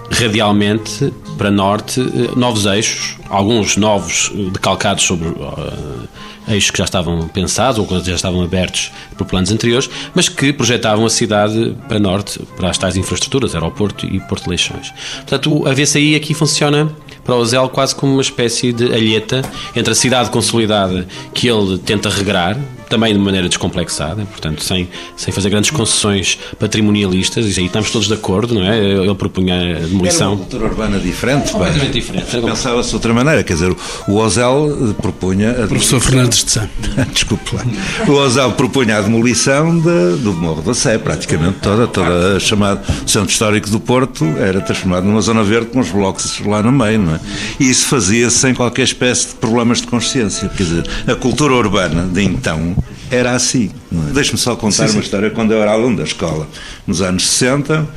[0.09, 6.07] radialmente para norte eh, novos eixos, alguns novos eh, decalcados sobre uh,
[6.47, 10.53] eixos que já estavam pensados ou que já estavam abertos por planos anteriores, mas que
[10.53, 14.93] projetavam a cidade para norte, para as tais infraestruturas, aeroporto e Porto Leixões.
[15.27, 16.89] Portanto, a VCI aqui funciona
[17.23, 19.41] para o Ozel quase como uma espécie de alheta
[19.75, 22.55] entre a cidade consolidada que ele tenta regrar,
[22.89, 28.07] também de maneira descomplexada, portanto, sem, sem fazer grandes concessões patrimonialistas, e aí estamos todos
[28.07, 28.77] de acordo, não é?
[28.77, 30.27] Ele propunha a demolição.
[30.27, 32.25] Era uma cultura urbana diferente, Completamente diferente.
[32.41, 33.75] Pensava-se de outra maneira, quer dizer,
[34.07, 35.51] o Ozel propunha.
[35.51, 36.67] A Professor Fernandes de Sá.
[37.11, 37.63] Desculpe lá.
[38.07, 42.81] O Ozel propunha a demolição de, do Morro da Sé, praticamente toda, toda a chamada
[43.05, 46.99] Centro Histórico do Porto era transformado numa zona verde com os blocos lá no meio,
[46.99, 47.19] não é?
[47.59, 50.49] E isso fazia-se sem qualquer espécie de problemas de consciência.
[50.49, 52.74] Quer dizer, a cultura urbana de então
[53.11, 53.71] era assim.
[53.91, 54.13] É?
[54.13, 54.97] Deixe-me só contar sim, sim.
[54.97, 56.47] uma história quando eu era aluno da escola.
[56.85, 57.87] Nos anos 60,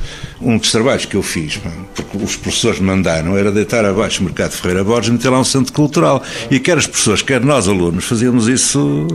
[0.41, 1.59] um dos trabalhos que eu fiz,
[1.95, 5.39] porque os professores me mandaram, era deitar abaixo o Mercado Ferreira Borges e meter lá
[5.39, 6.23] um centro cultural.
[6.49, 9.07] E quer as pessoas, quer nós alunos, fazíamos isso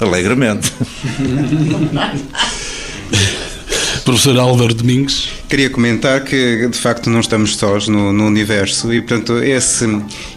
[0.00, 0.72] alegremente.
[4.08, 5.28] Professor Álvaro Domingos.
[5.50, 9.84] Queria comentar que de facto não estamos sós no, no universo e, portanto, esse,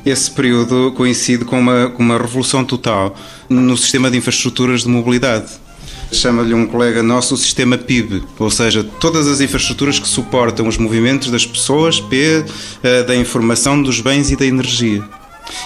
[0.05, 3.15] esse período coincide com uma, com uma revolução total
[3.47, 5.53] no sistema de infraestruturas de mobilidade
[6.11, 10.77] chama-lhe um colega nosso o sistema PIB, ou seja, todas as infraestruturas que suportam os
[10.77, 12.43] movimentos das pessoas, P,
[12.83, 15.01] eh, da informação, dos bens e da energia.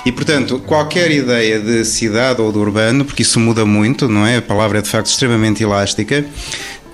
[0.06, 4.38] E, portanto, qualquer ideia de cidade ou de urbano, porque isso muda muito, não é?
[4.38, 6.26] A palavra é de facto extremamente elástica,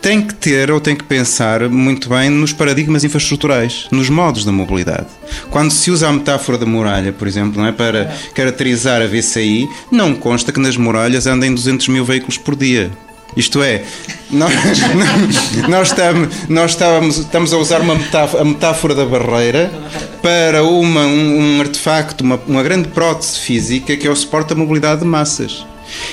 [0.01, 4.51] tem que ter ou tem que pensar muito bem nos paradigmas infraestruturais, nos modos da
[4.51, 5.05] mobilidade.
[5.51, 9.69] Quando se usa a metáfora da muralha, por exemplo, não é, para caracterizar a VCI,
[9.91, 12.91] não consta que nas muralhas andem 200 mil veículos por dia.
[13.37, 13.83] Isto é,
[14.29, 14.51] nós,
[15.69, 19.71] nós, estamos, nós estamos, estamos a usar uma metáfora, a metáfora da barreira
[20.21, 24.55] para uma, um, um artefacto, uma, uma grande prótese física que é o suporte da
[24.55, 25.65] mobilidade de massas.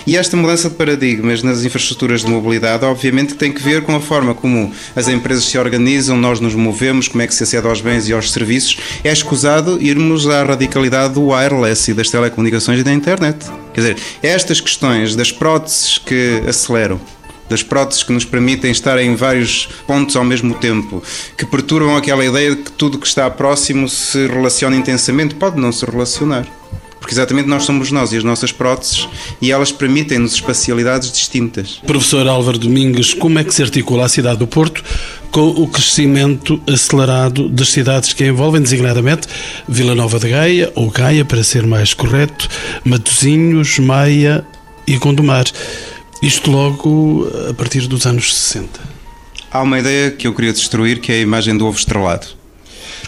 [0.06, 4.00] E esta mudança de paradigmas nas infraestruturas de mobilidade, obviamente, tem que ver com a
[4.00, 7.80] forma como as empresas se organizam, nós nos movemos, como é que se acede aos
[7.80, 8.78] bens e aos serviços.
[9.04, 13.46] É escusado irmos à radicalidade do wireless e das telecomunicações e da internet.
[13.74, 17.00] Quer dizer, estas questões das próteses que aceleram
[17.48, 21.02] das próteses que nos permitem estar em vários pontos ao mesmo tempo,
[21.36, 25.72] que perturbam aquela ideia de que tudo que está próximo se relaciona intensamente, pode não
[25.72, 26.46] se relacionar
[27.08, 29.08] porque exatamente nós somos nós e as nossas próteses
[29.40, 31.80] e elas permitem-nos espacialidades distintas.
[31.86, 34.84] Professor Álvaro Domingues, como é que se articula a cidade do Porto
[35.30, 39.26] com o crescimento acelerado das cidades que a envolvem, designadamente
[39.66, 42.46] Vila Nova de Gaia, ou Gaia, para ser mais correto,
[42.84, 44.44] Matosinhos, Maia
[44.86, 45.46] e Gondomar?
[46.20, 48.80] Isto logo a partir dos anos 60.
[49.50, 52.37] Há uma ideia que eu queria destruir, que é a imagem do ovo estrelado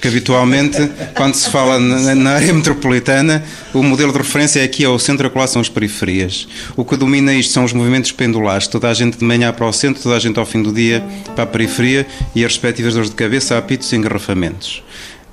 [0.01, 4.89] porque habitualmente, quando se fala na, área metropolitana, o modelo de referência é aqui é
[4.89, 6.49] o centro, a são as periferias.
[6.75, 9.73] O que domina isto são os movimentos pendulares, toda a gente de manhã para o
[9.75, 13.11] centro, toda a gente ao fim do dia para a periferia e as respectivas dores
[13.11, 14.83] de cabeça, apitos e engarrafamentos.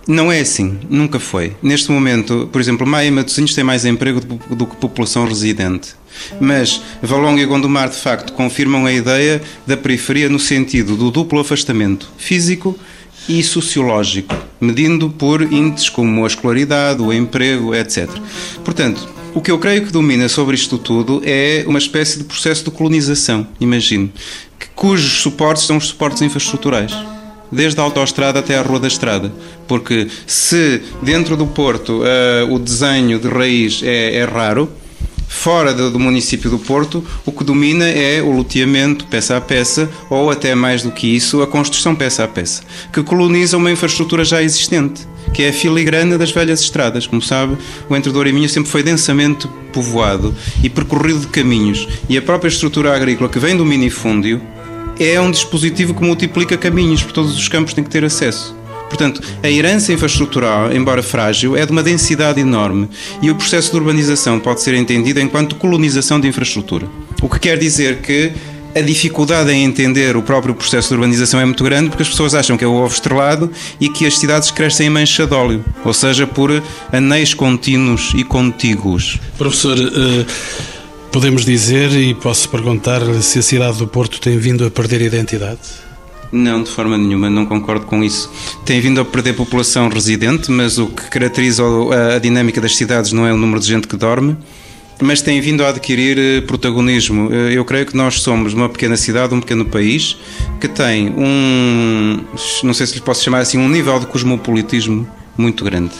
[0.05, 1.55] Não é assim, nunca foi.
[1.63, 5.95] Neste momento, por exemplo, Maia e Matosinhos têm mais emprego do que população residente.
[6.41, 11.39] Mas Valonga e Gondomar, de facto, confirmam a ideia da periferia no sentido do duplo
[11.39, 12.77] afastamento físico
[13.27, 18.09] e sociológico, medindo por índices como a escolaridade, o emprego, etc.
[18.63, 22.63] Portanto, o que eu creio que domina sobre isto tudo é uma espécie de processo
[22.63, 24.11] de colonização, imagino,
[24.75, 26.93] cujos suportes são os suportes infraestruturais
[27.51, 29.31] desde a autoestrada até à Rua da Estrada.
[29.67, 34.69] Porque se dentro do Porto uh, o desenho de raiz é, é raro,
[35.27, 39.89] Fora do, do, município do Porto, o que domina é o loteamento peça a peça,
[40.09, 44.23] ou até mais do que isso, a construção peça a peça, que coloniza uma infraestrutura
[44.23, 47.05] já existente, que é a filigrana das velhas estradas.
[47.05, 47.57] Como sabe,
[47.89, 52.21] o Entre Douro e Minho sempre foi densamente povoado e percorrido de caminhos, e a
[52.21, 54.41] própria estrutura agrícola que vem do minifúndio
[54.99, 58.55] é um dispositivo que multiplica caminhos, por todos os campos tem que ter acesso.
[58.87, 62.89] Portanto, a herança infraestrutural, embora frágil, é de uma densidade enorme
[63.21, 66.87] e o processo de urbanização pode ser entendido enquanto colonização de infraestrutura.
[67.21, 68.31] O que quer dizer que
[68.75, 72.35] a dificuldade em entender o próprio processo de urbanização é muito grande porque as pessoas
[72.35, 75.65] acham que é o ovo estrelado e que as cidades crescem em mancha de óleo,
[75.83, 79.19] ou seja, por anéis contínuos e contíguos.
[79.37, 80.25] Professor, eh,
[81.11, 85.86] podemos dizer e posso perguntar se a cidade do Porto tem vindo a perder identidade?
[86.31, 88.29] Não, de forma nenhuma, não concordo com isso.
[88.65, 91.63] Tem vindo a perder população residente, mas o que caracteriza
[92.15, 94.35] a dinâmica das cidades não é o número de gente que dorme,
[95.01, 97.29] mas tem vindo a adquirir eh, protagonismo.
[97.31, 100.17] Eh, eu creio que nós somos uma pequena cidade, um pequeno país,
[100.59, 102.19] que tem um,
[102.63, 105.07] não sei se lhe posso chamar assim, um nível de cosmopolitismo
[105.37, 105.91] muito grande.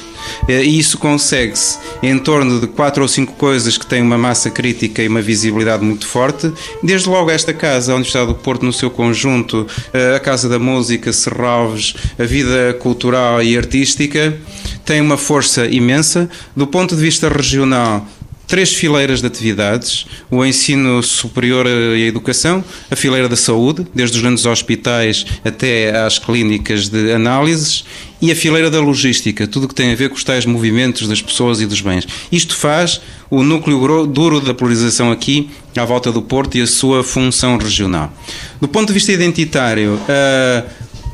[0.47, 4.49] Eh, e isso consegue-se em torno de quatro ou cinco coisas que têm uma massa
[4.49, 6.51] crítica e uma visibilidade muito forte.
[6.83, 9.67] Desde logo esta casa, a Universidade do Porto no seu conjunto,
[10.15, 14.37] a Casa da Música, Serralves, a vida cultural e artística,
[14.85, 16.29] tem uma força imensa.
[16.55, 18.07] Do ponto de vista regional,
[18.47, 24.15] três fileiras de atividades: o ensino superior e a educação, a fileira da saúde, desde
[24.17, 27.83] os grandes hospitais até às clínicas de análises,
[28.21, 31.21] e a fileira da logística, tudo que tem a ver com os tais movimentos das
[31.21, 32.07] pessoas e dos bens.
[32.31, 37.03] Isto faz o núcleo duro da polarização aqui, à volta do Porto e a sua
[37.03, 38.11] função regional.
[38.59, 40.69] Do ponto de vista identitário, uh,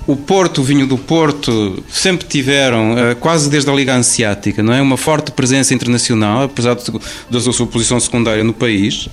[0.06, 4.74] o Porto, o vinho do Porto, sempre tiveram, eh, quase desde a Liga Anseática, não
[4.74, 4.82] é?
[4.82, 6.78] uma forte presença internacional, apesar
[7.30, 9.08] da sua posição secundária no país.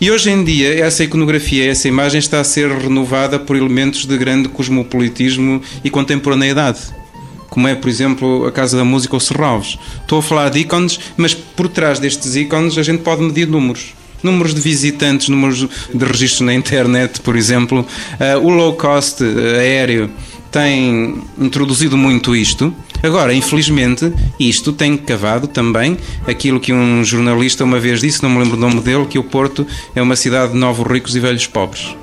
[0.00, 4.16] E hoje em dia, essa iconografia, essa imagem está a ser renovada por elementos de
[4.18, 6.80] grande cosmopolitismo e contemporaneidade.
[7.48, 9.78] Como é, por exemplo, a Casa da Música ou Serralves.
[10.02, 13.94] Estou a falar de ícones, mas por trás destes ícones a gente pode medir números
[14.24, 19.26] números de visitantes, números de registros na internet, por exemplo, uh, o low cost uh,
[19.58, 20.10] aéreo
[20.54, 22.72] tem introduzido muito isto.
[23.02, 28.38] Agora, infelizmente, isto tem cavado também aquilo que um jornalista uma vez disse, não me
[28.38, 31.48] lembro o nome dele, que o Porto é uma cidade de novos ricos e velhos
[31.48, 31.96] pobres.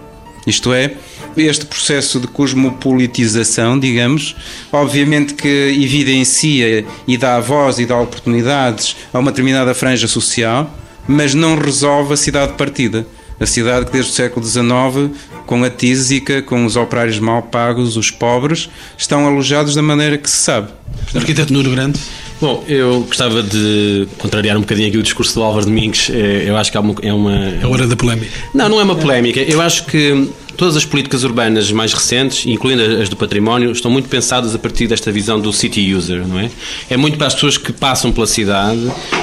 [0.46, 0.96] Isto é,
[1.38, 4.36] este processo de cosmopolitização, digamos,
[4.70, 5.48] obviamente que
[5.82, 10.70] evidencia e dá voz e dá oportunidades a uma determinada franja social,
[11.08, 13.08] mas não resolve a cidade de partida.
[13.42, 17.98] A cidade que desde o século XIX, com a tísica, com os operários mal pagos,
[17.98, 20.70] os pobres, estão alojados da maneira que se sabe.
[21.16, 22.00] Arquiteto Nuno Grande.
[22.40, 26.10] Bom, eu gostava de contrariar um bocadinho aqui o discurso do Álvaro Domingos.
[26.12, 26.96] É, eu acho que é uma.
[27.02, 28.32] É, uma, é hora da polémica.
[28.54, 29.40] Não, não é uma polémica.
[29.40, 34.08] Eu acho que Todas as políticas urbanas mais recentes, incluindo as do património, estão muito
[34.08, 36.52] pensadas a partir desta visão do city user, não é?
[36.90, 38.80] É muito para as pessoas que passam pela cidade,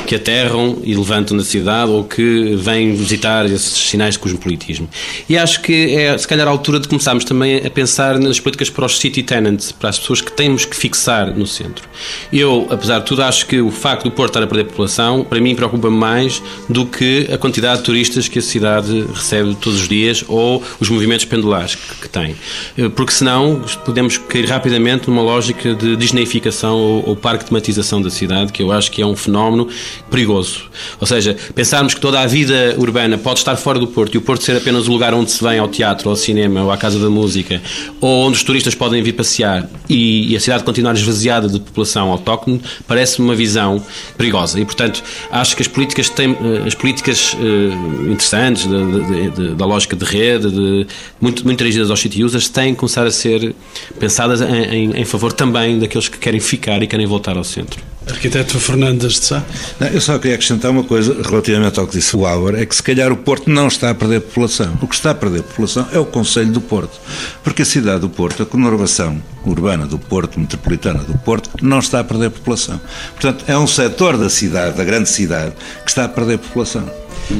[0.09, 4.89] que aterram e levantam na cidade ou que vêm visitar esses sinais de cosmopolitismo.
[5.29, 8.71] E acho que é, se calhar, a altura de começarmos também a pensar nas políticas
[8.71, 11.87] para os city tenants, para as pessoas que temos que fixar no centro.
[12.33, 15.39] Eu, apesar de tudo, acho que o facto do Porto estar a perder população, para
[15.43, 19.89] mim, preocupa-me mais do que a quantidade de turistas que a cidade recebe todos os
[19.89, 22.35] dias ou os movimentos pendulares que, que tem.
[22.79, 28.55] Eh, porque senão podemos cair rapidamente numa lógica de disneificação ou, ou parque-tematização da cidade,
[28.55, 29.69] que eu acho que é um fenómeno
[30.11, 30.65] perigoso.
[31.01, 34.21] Ou seja, pensarmos que toda a vida urbana pode estar fora do Porto e o
[34.21, 36.99] Porto ser apenas o lugar onde se vem ao teatro, ao cinema ou à casa
[36.99, 37.61] da música,
[38.01, 42.11] ou onde os turistas podem vir passear e, e a cidade continuar esvaziada de população
[42.11, 43.83] autóctone, parece-me uma visão
[44.17, 44.61] perigosa.
[44.61, 49.97] E, portanto, acho que as políticas, têm, eh, as políticas uh, interessantes da, da lógica
[49.97, 50.87] de rede, de,
[51.21, 53.55] muito, muito dirigidas aos city users, têm que começar a ser
[53.99, 57.81] pensadas em, em, em favor também daqueles que querem ficar e querem voltar ao centro.
[58.13, 59.45] Arquiteto Fernandes de Sá.
[59.79, 62.75] Não, eu só queria acrescentar uma coisa relativamente ao que disse o Álvaro, é que
[62.75, 64.79] se calhar o Porto não está a perder população.
[64.81, 66.99] O que está a perder população é o Conselho do Porto.
[67.43, 72.01] Porque a cidade do Porto, a conurbação urbana do Porto, metropolitana do Porto, não está
[72.01, 72.81] a perder população.
[73.13, 75.53] Portanto, é um setor da cidade, da grande cidade,
[75.85, 76.89] que está a perder população.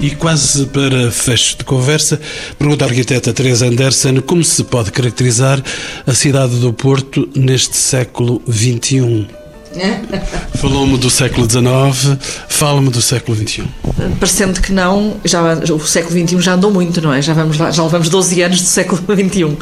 [0.03, 2.21] E quase para fecho de conversa,
[2.59, 5.63] pergunta a arquiteta Teresa Anderson como se pode caracterizar
[6.07, 9.38] a cidade do Porto neste século XXI.
[10.57, 13.65] Falou-me do século XIX, fala-me do século XXI.
[14.19, 17.23] Parecendo que não, já, o século XXI já andou muito, não é?
[17.23, 19.57] Já, vamos lá, já levamos 12 anos do século XXI.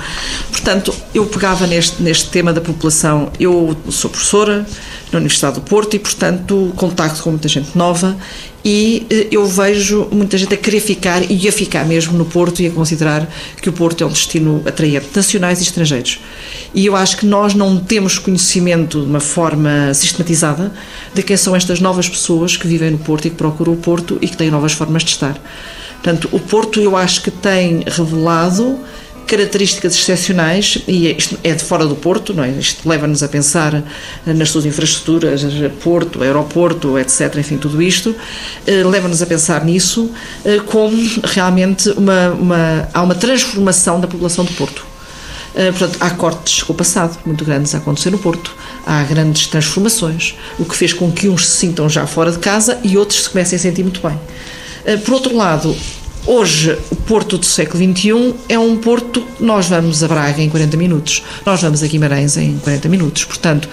[0.51, 3.31] Portanto, eu pegava neste, neste tema da população.
[3.38, 4.66] Eu sou professora
[5.12, 8.16] na Universidade do Porto e, portanto, contacto com muita gente nova
[8.66, 12.61] e eh, eu vejo muita gente a querer ficar e a ficar mesmo no Porto
[12.61, 13.29] e a considerar
[13.62, 16.18] que o Porto é um destino atraente, nacionais e estrangeiros.
[16.74, 20.72] E eu acho que nós não temos conhecimento de uma forma sistematizada
[21.14, 24.18] de quem são estas novas pessoas que vivem no Porto e que procuram o Porto
[24.20, 25.40] e que têm novas formas de estar.
[26.02, 28.81] Portanto, o Porto eu acho que tem revelado
[29.26, 32.50] características excepcionais, e isto é de fora do Porto, não é?
[32.50, 33.83] isto leva-nos a pensar
[34.24, 35.42] nas suas infraestruturas,
[35.83, 38.14] Porto, aeroporto, etc., enfim, tudo isto,
[38.66, 40.10] eh, leva-nos a pensar nisso
[40.44, 44.87] eh, como realmente uma, uma, há uma transformação da população do Porto.
[45.54, 48.54] Eh, portanto, há cortes com o passado muito grandes a acontecer no Porto,
[48.87, 52.79] há grandes transformações, o que fez com que uns se sintam já fora de casa
[52.85, 54.18] e outros se comecem a sentir muito bem.
[55.04, 55.77] Por outro lado,
[56.27, 59.24] Hoje, o Porto do século XXI é um Porto.
[59.38, 63.24] Nós vamos a Braga em 40 minutos, nós vamos a Guimarães em 40 minutos.
[63.24, 63.68] Portanto,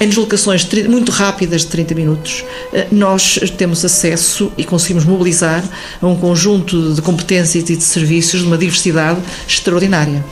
[0.00, 5.62] em deslocações muito rápidas de 30 minutos, eh, nós temos acesso e conseguimos mobilizar
[6.00, 10.24] a um conjunto de competências e de serviços de uma diversidade extraordinária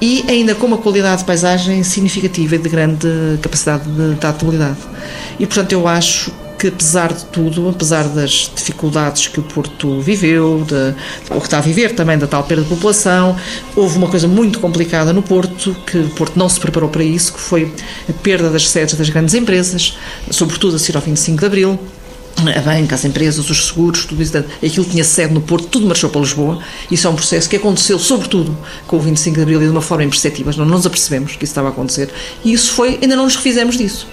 [0.00, 4.78] e ainda com uma qualidade de paisagem significativa e de grande capacidade de adaptabilidade.
[5.38, 6.32] E, portanto, eu acho
[6.64, 10.94] que apesar de tudo, apesar das dificuldades que o Porto viveu, de,
[11.28, 13.36] que está a viver também da tal perda de população,
[13.76, 17.34] houve uma coisa muito complicada no Porto, que o Porto não se preparou para isso,
[17.34, 17.70] que foi
[18.08, 19.98] a perda das sedes das grandes empresas,
[20.30, 21.78] sobretudo a seguir ao 25 de Abril,
[22.38, 25.86] a banca, as empresas, os seguros, tudo isso, aquilo que tinha sede no Porto, tudo
[25.86, 26.60] marchou para Lisboa.
[26.90, 28.56] Isso é um processo que aconteceu, sobretudo,
[28.86, 30.52] com o 25 de Abril e de uma forma imperceptível.
[30.56, 32.10] Não nos apercebemos que isso estava a acontecer.
[32.42, 34.08] E isso foi, ainda não nos refizemos disso.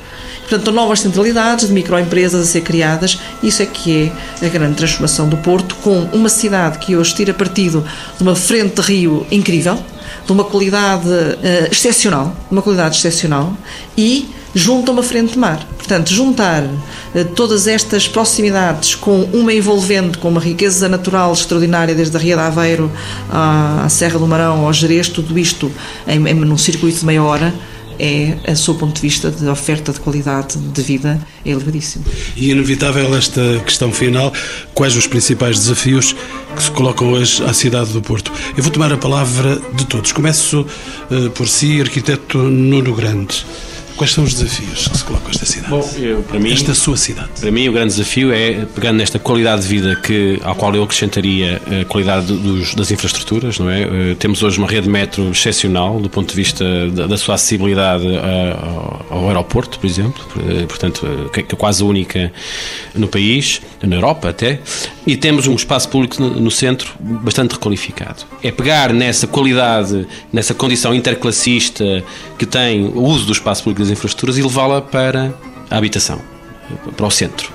[0.51, 5.29] Portanto, novas centralidades de microempresas a ser criadas, isso é que é a grande transformação
[5.29, 7.85] do Porto, com uma cidade que hoje tira partido
[8.17, 9.81] de uma frente de rio incrível,
[10.25, 13.55] de uma qualidade uh, excepcional, uma qualidade excepcional,
[13.97, 15.65] e junta uma frente de mar.
[15.77, 22.17] Portanto, juntar uh, todas estas proximidades com uma envolvente, com uma riqueza natural extraordinária, desde
[22.17, 22.91] a Ria de Aveiro
[23.29, 25.71] à, à Serra do Marão, ao Jerez, tudo isto
[26.05, 27.53] em, em, num circuito de meia hora,
[28.01, 32.03] é, a seu ponto de vista de oferta de qualidade de vida, é elevadíssimo.
[32.35, 34.33] E inevitável esta questão final,
[34.73, 36.15] quais os principais desafios
[36.55, 38.33] que se colocam hoje à cidade do Porto?
[38.57, 40.11] Eu vou tomar a palavra de todos.
[40.11, 40.65] Começo
[41.11, 43.45] uh, por si, arquiteto Nuno Grande.
[43.95, 45.69] Quais são os desafios que se colocam esta cidade?
[45.69, 47.29] Bom, eu, para mim, esta sua cidade.
[47.39, 50.83] Para mim, o grande desafio é, pegando nesta qualidade de vida que, ao qual eu
[50.83, 53.85] acrescentaria a qualidade dos, das infraestruturas, não é?
[53.85, 57.35] Uh, temos hoje uma rede de metro excepcional do ponto de vista da, da sua
[57.35, 62.31] acessibilidade ao, ao, aeroporto, por exemplo, uh, portanto, que, que é quase única
[62.95, 64.59] no país, na Europa até,
[65.05, 68.23] e temos um espaço público no, no centro bastante requalificado.
[68.43, 72.03] É pegar nessa qualidade, nessa condição interclassista
[72.37, 75.33] que tem o uso do espaço público das infraestruturas e levá-la para
[75.69, 76.21] a habitação,
[76.95, 77.51] para o centro.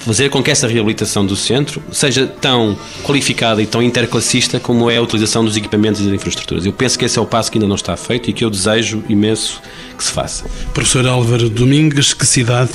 [0.00, 4.98] Fazer com que essa reabilitação do centro seja tão qualificada e tão interclassista como é
[4.98, 6.66] a utilização dos equipamentos e das infraestruturas.
[6.66, 8.50] Eu penso que esse é o passo que ainda não está feito e que eu
[8.50, 9.62] desejo imenso
[9.96, 10.44] que se faça.
[10.74, 12.72] Professor Álvaro Domingues, que cidade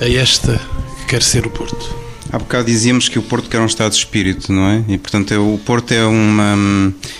[0.00, 0.58] é esta
[1.00, 1.94] que quer ser o Porto?
[2.32, 4.82] Há bocado dizíamos que o Porto quer um estado de espírito, não é?
[4.88, 6.56] E portanto é, o Porto é, uma,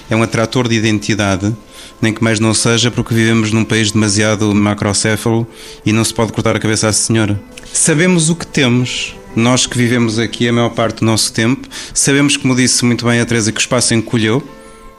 [0.09, 1.55] é um atrator de identidade
[2.01, 5.47] nem que mais não seja porque vivemos num país demasiado macrocéfalo
[5.85, 7.41] e não se pode cortar a cabeça à senhora.
[7.73, 9.15] Sabemos o que temos.
[9.37, 13.21] Nós que vivemos aqui a maior parte do nosso tempo, sabemos, como disse muito bem
[13.21, 14.43] a Teresa, que o espaço encolheu.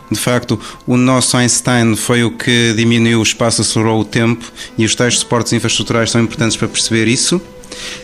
[0.09, 4.45] De facto, o nosso Einstein foi o que diminuiu o espaço, acelerou o tempo
[4.77, 7.41] e os tais suportes infraestruturais são importantes para perceber isso.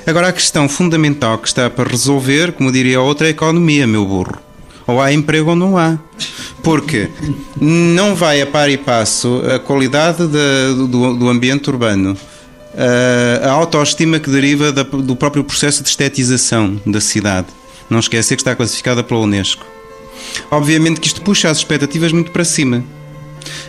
[0.05, 3.85] Agora, a questão fundamental que está para resolver, como diria a outra, é a economia,
[3.85, 4.46] meu burro.
[4.87, 5.99] Ou há emprego ou não há.
[6.63, 7.09] Porque
[7.59, 12.17] não vai a par e passo a qualidade de, do, do, ambiente urbano,
[12.75, 17.47] a, a autoestima que deriva da, do próprio processo de estetização da cidade.
[17.89, 19.65] Não esquecer que está classificada pela Unesco.
[20.49, 22.83] Obviamente que isto puxa as expectativas muito para cima.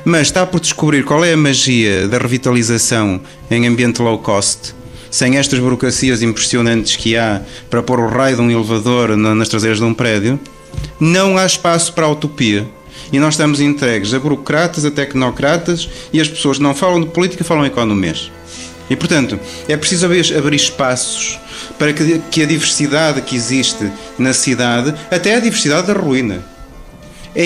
[0.04, 4.74] Mas está por descobrir qual é a magia da revitalização em ambiente low cost,
[5.10, 9.78] sem estas burocracias impressionantes que há para pôr o raio de um elevador nas traseiras
[9.78, 10.38] de um prédio
[11.00, 12.66] não há espaço para a utopia.
[13.12, 17.42] E nós estamos entregues a burocratas, a tecnocratas e as pessoas não falam de política
[17.42, 18.30] falam economês.
[18.90, 19.38] E portanto,
[19.68, 21.38] é preciso abrir, espaços
[21.78, 26.42] para que a diversidade que existe na cidade, até a diversidade da ruína,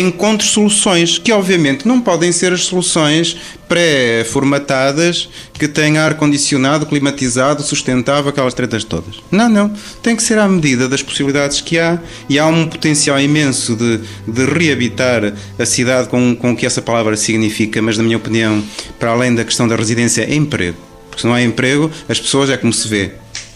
[0.01, 3.37] encontre soluções que, obviamente, não podem ser as soluções
[3.69, 9.17] pré-formatadas que têm ar-condicionado, climatizado, sustentável, aquelas tretas todas.
[9.31, 9.73] Não, não.
[10.03, 14.01] Tem que ser à medida das possibilidades que há e há um potencial imenso de,
[14.27, 18.65] de reabitar a cidade com, com o que essa palavra significa, mas, na minha opinião,
[18.99, 20.79] para além da questão da residência, é emprego.
[21.11, 23.13] Porque se não há emprego, as pessoas, é como se vê,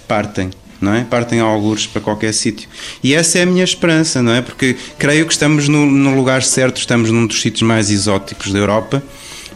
[0.06, 0.50] partem
[0.80, 1.04] não é?
[1.04, 2.68] Partem algures para qualquer sítio.
[3.02, 4.42] E essa é a minha esperança, não é?
[4.42, 8.58] Porque creio que estamos no, no lugar certo, estamos num dos sítios mais exóticos da
[8.58, 9.02] Europa,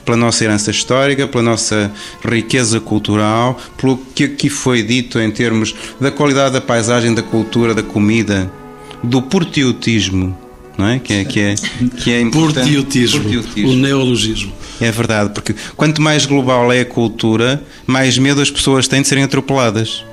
[0.04, 1.92] pela nossa herança histórica, pela nossa
[2.24, 7.74] riqueza cultural, pelo que aqui foi dito em termos da qualidade da paisagem, da cultura,
[7.74, 8.50] da comida,
[9.02, 10.36] do portiotismo,
[10.76, 10.98] não é?
[10.98, 11.54] Que é, que é,
[12.02, 12.72] que é importante.
[12.72, 13.28] Portiotismo,
[13.68, 14.52] o neologismo.
[14.80, 19.08] É verdade, porque quanto mais global é a cultura, mais medo as pessoas têm de
[19.08, 20.04] serem atropeladas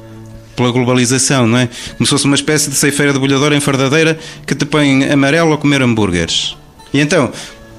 [0.58, 1.70] pela globalização, não é?
[1.96, 5.82] Como se fosse uma espécie de ceifeira debulhadora enfardadeira que te põe amarelo a comer
[5.82, 6.58] hambúrgueres.
[6.94, 7.32] E então,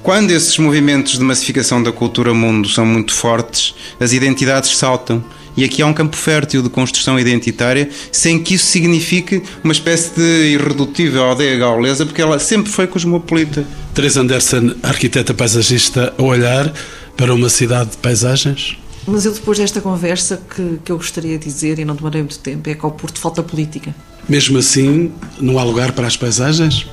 [0.03, 5.23] quando esses movimentos de massificação da cultura mundo são muito fortes, as identidades saltam.
[5.57, 10.15] E aqui há um campo fértil de construção identitária, sem que isso signifique uma espécie
[10.15, 13.67] de irredutível aldeia gaulesa, porque ela sempre foi cosmopolita.
[13.93, 16.73] Teresa Anderson, arquiteta paisagista, a olhar
[17.17, 18.79] para uma cidade de paisagens?
[19.09, 22.39] Mas eu, depois desta conversa, que, que eu gostaria de dizer, e não demorei muito
[22.39, 23.95] tempo, é que ao Porto falta política.
[24.29, 26.87] Mesmo assim, não há lugar para as paisagens?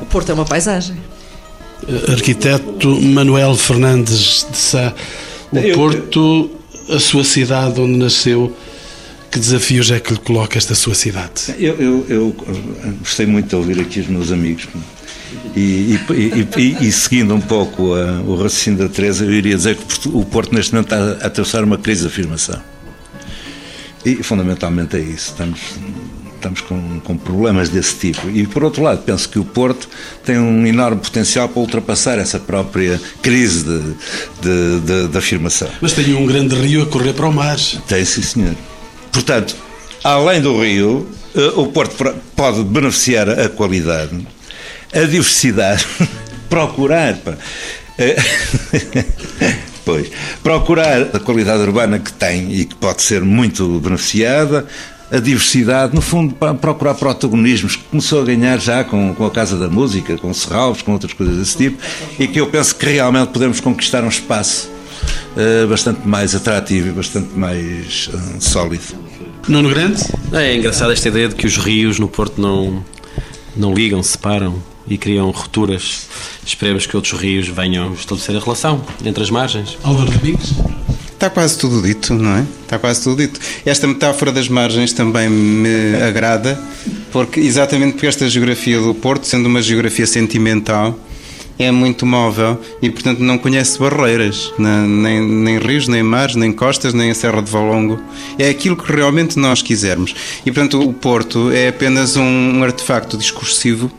[0.00, 0.96] O Porto é uma paisagem.
[2.08, 4.94] Arquiteto Manuel Fernandes de Sá,
[5.50, 6.50] o eu, Porto,
[6.88, 8.54] a sua cidade onde nasceu,
[9.30, 11.54] que desafios é que lhe coloca esta sua cidade?
[11.58, 12.36] Eu, eu, eu
[13.00, 14.68] gostei muito de ouvir aqui os meus amigos.
[15.54, 19.76] E, e, e, e, seguindo um pouco a, o raciocínio da Teresa, eu iria dizer
[19.76, 22.60] que o Porto neste momento está a atravessar uma crise de afirmação.
[24.04, 25.30] E fundamentalmente é isso.
[25.30, 25.60] Estamos,
[26.34, 28.28] estamos com, com, problemas desse tipo.
[28.30, 29.88] E por outro lado, penso que o Porto
[30.24, 33.80] tem um enorme potencial para ultrapassar essa própria crise de,
[34.42, 35.68] de, de, de afirmação.
[35.80, 37.56] Mas tem um grande rio a correr para o mar.
[37.88, 38.54] Tem, sim, senhor.
[39.10, 39.56] Portanto,
[40.04, 44.26] além do rio, eh, o Porto pode beneficiar a qualidade
[44.96, 45.84] a diversidade,
[46.48, 47.18] procurar.
[47.98, 48.16] Eh,
[49.84, 50.10] pois,
[50.42, 54.66] procurar a qualidade urbana que tem e que pode ser muito beneficiada,
[55.10, 59.30] a diversidade, no fundo, para procurar protagonismos que começou a ganhar já com, com a
[59.30, 61.78] Casa da Música, com o Serralves, com outras coisas desse tipo,
[62.18, 64.68] e que eu penso que realmente podemos conquistar um espaço
[65.36, 68.82] uh, bastante mais atrativo e bastante mais uh, sólido.
[69.46, 70.02] Nuno Grande?
[70.32, 72.84] É engraçado esta ideia de que os rios no Porto não,
[73.56, 76.08] não ligam, separam e criam rupturas.
[76.44, 79.76] Esperemos que outros rios venham estabelecer a relação entre as margens.
[79.82, 80.54] Álvaro Domingos?
[81.16, 82.46] Está quase tudo dito, não é?
[82.62, 83.40] Está quase tudo dito.
[83.64, 86.60] Esta metáfora das margens também me agrada,
[87.10, 90.98] porque exatamente porque esta geografia do Porto, sendo uma geografia sentimental,
[91.58, 96.92] é muito móvel e, portanto, não conhece barreiras, nem, nem, rios, nem mares, nem costas,
[96.92, 97.98] nem a Serra de Valongo.
[98.38, 100.14] É aquilo que realmente nós quisermos.
[100.44, 103.90] E, portanto, o Porto é apenas um, um artefacto discursivo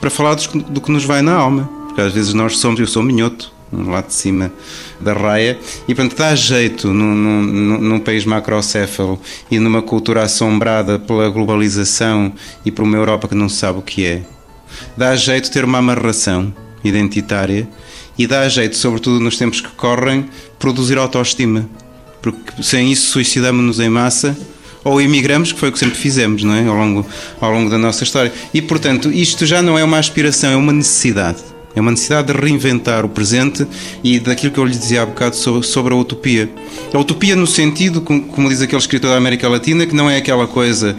[0.00, 1.68] para falar do que nos vai na alma.
[1.86, 4.52] Porque às vezes nós somos, eu sou minhoto, lá de cima
[5.00, 9.20] da raia, e portanto dá jeito num, num, num, país macrocéfalo
[9.50, 12.32] e numa cultura assombrada pela globalização
[12.64, 14.22] e por uma Europa que não sabe o que é.
[14.96, 17.68] Dá jeito ter uma amarração identitária
[18.18, 20.28] e dá jeito, sobretudo nos tempos que correm,
[20.58, 21.68] produzir autoestima.
[22.22, 24.36] Porque sem isso suicidamos-nos em massa
[24.86, 26.64] ou imigramos, que foi o que sempre fizemos não é?
[26.64, 27.04] ao, longo,
[27.40, 28.32] ao longo da nossa história.
[28.54, 31.38] E, portanto, isto já não é uma aspiração, é uma necessidade.
[31.74, 33.66] É uma necessidade de reinventar o presente
[34.02, 36.48] e daquilo que eu lhe dizia há bocado sobre, sobre a utopia.
[36.94, 40.46] A utopia, no sentido, como, diz aquele escritor da América Latina, que não é aquela
[40.46, 40.96] coisa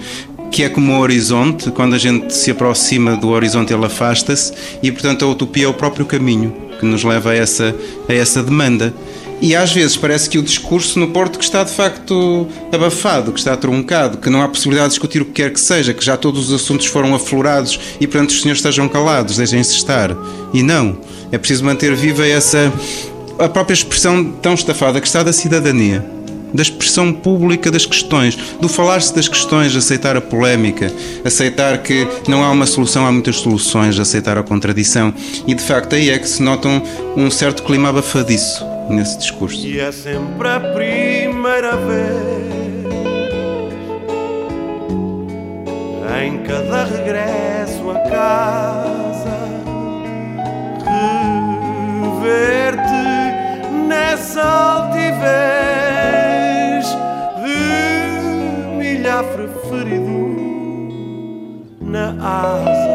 [0.51, 4.91] que é como o horizonte, quando a gente se aproxima do horizonte ele afasta-se, e
[4.91, 7.75] portanto a utopia é o próprio caminho que nos leva a essa,
[8.07, 8.93] a essa demanda.
[9.39, 13.39] E às vezes parece que o discurso no Porto que está de facto abafado, que
[13.39, 16.17] está truncado, que não há possibilidade de discutir o que quer que seja, que já
[16.17, 20.15] todos os assuntos foram aflorados e portanto os senhores estejam calados, deixem-se estar.
[20.53, 20.97] E não,
[21.31, 22.73] é preciso manter viva essa
[23.37, 26.03] a própria expressão tão estafada que está da cidadania,
[26.51, 30.91] da expressão pública das questões, do falar-se das questões, aceitar a polémica,
[31.23, 35.13] aceitar que não há uma solução, há muitas soluções, aceitar a contradição.
[35.45, 36.81] E de facto aí é que se nota um,
[37.15, 39.65] um certo clima abafadiço nesse discurso.
[39.65, 42.57] E é sempre a primeira vez
[46.23, 49.37] em cada regresso a casa
[52.27, 53.07] rever-te
[53.87, 55.27] nessa altivez
[57.43, 60.27] de milhafre ferido
[61.81, 62.86] na água.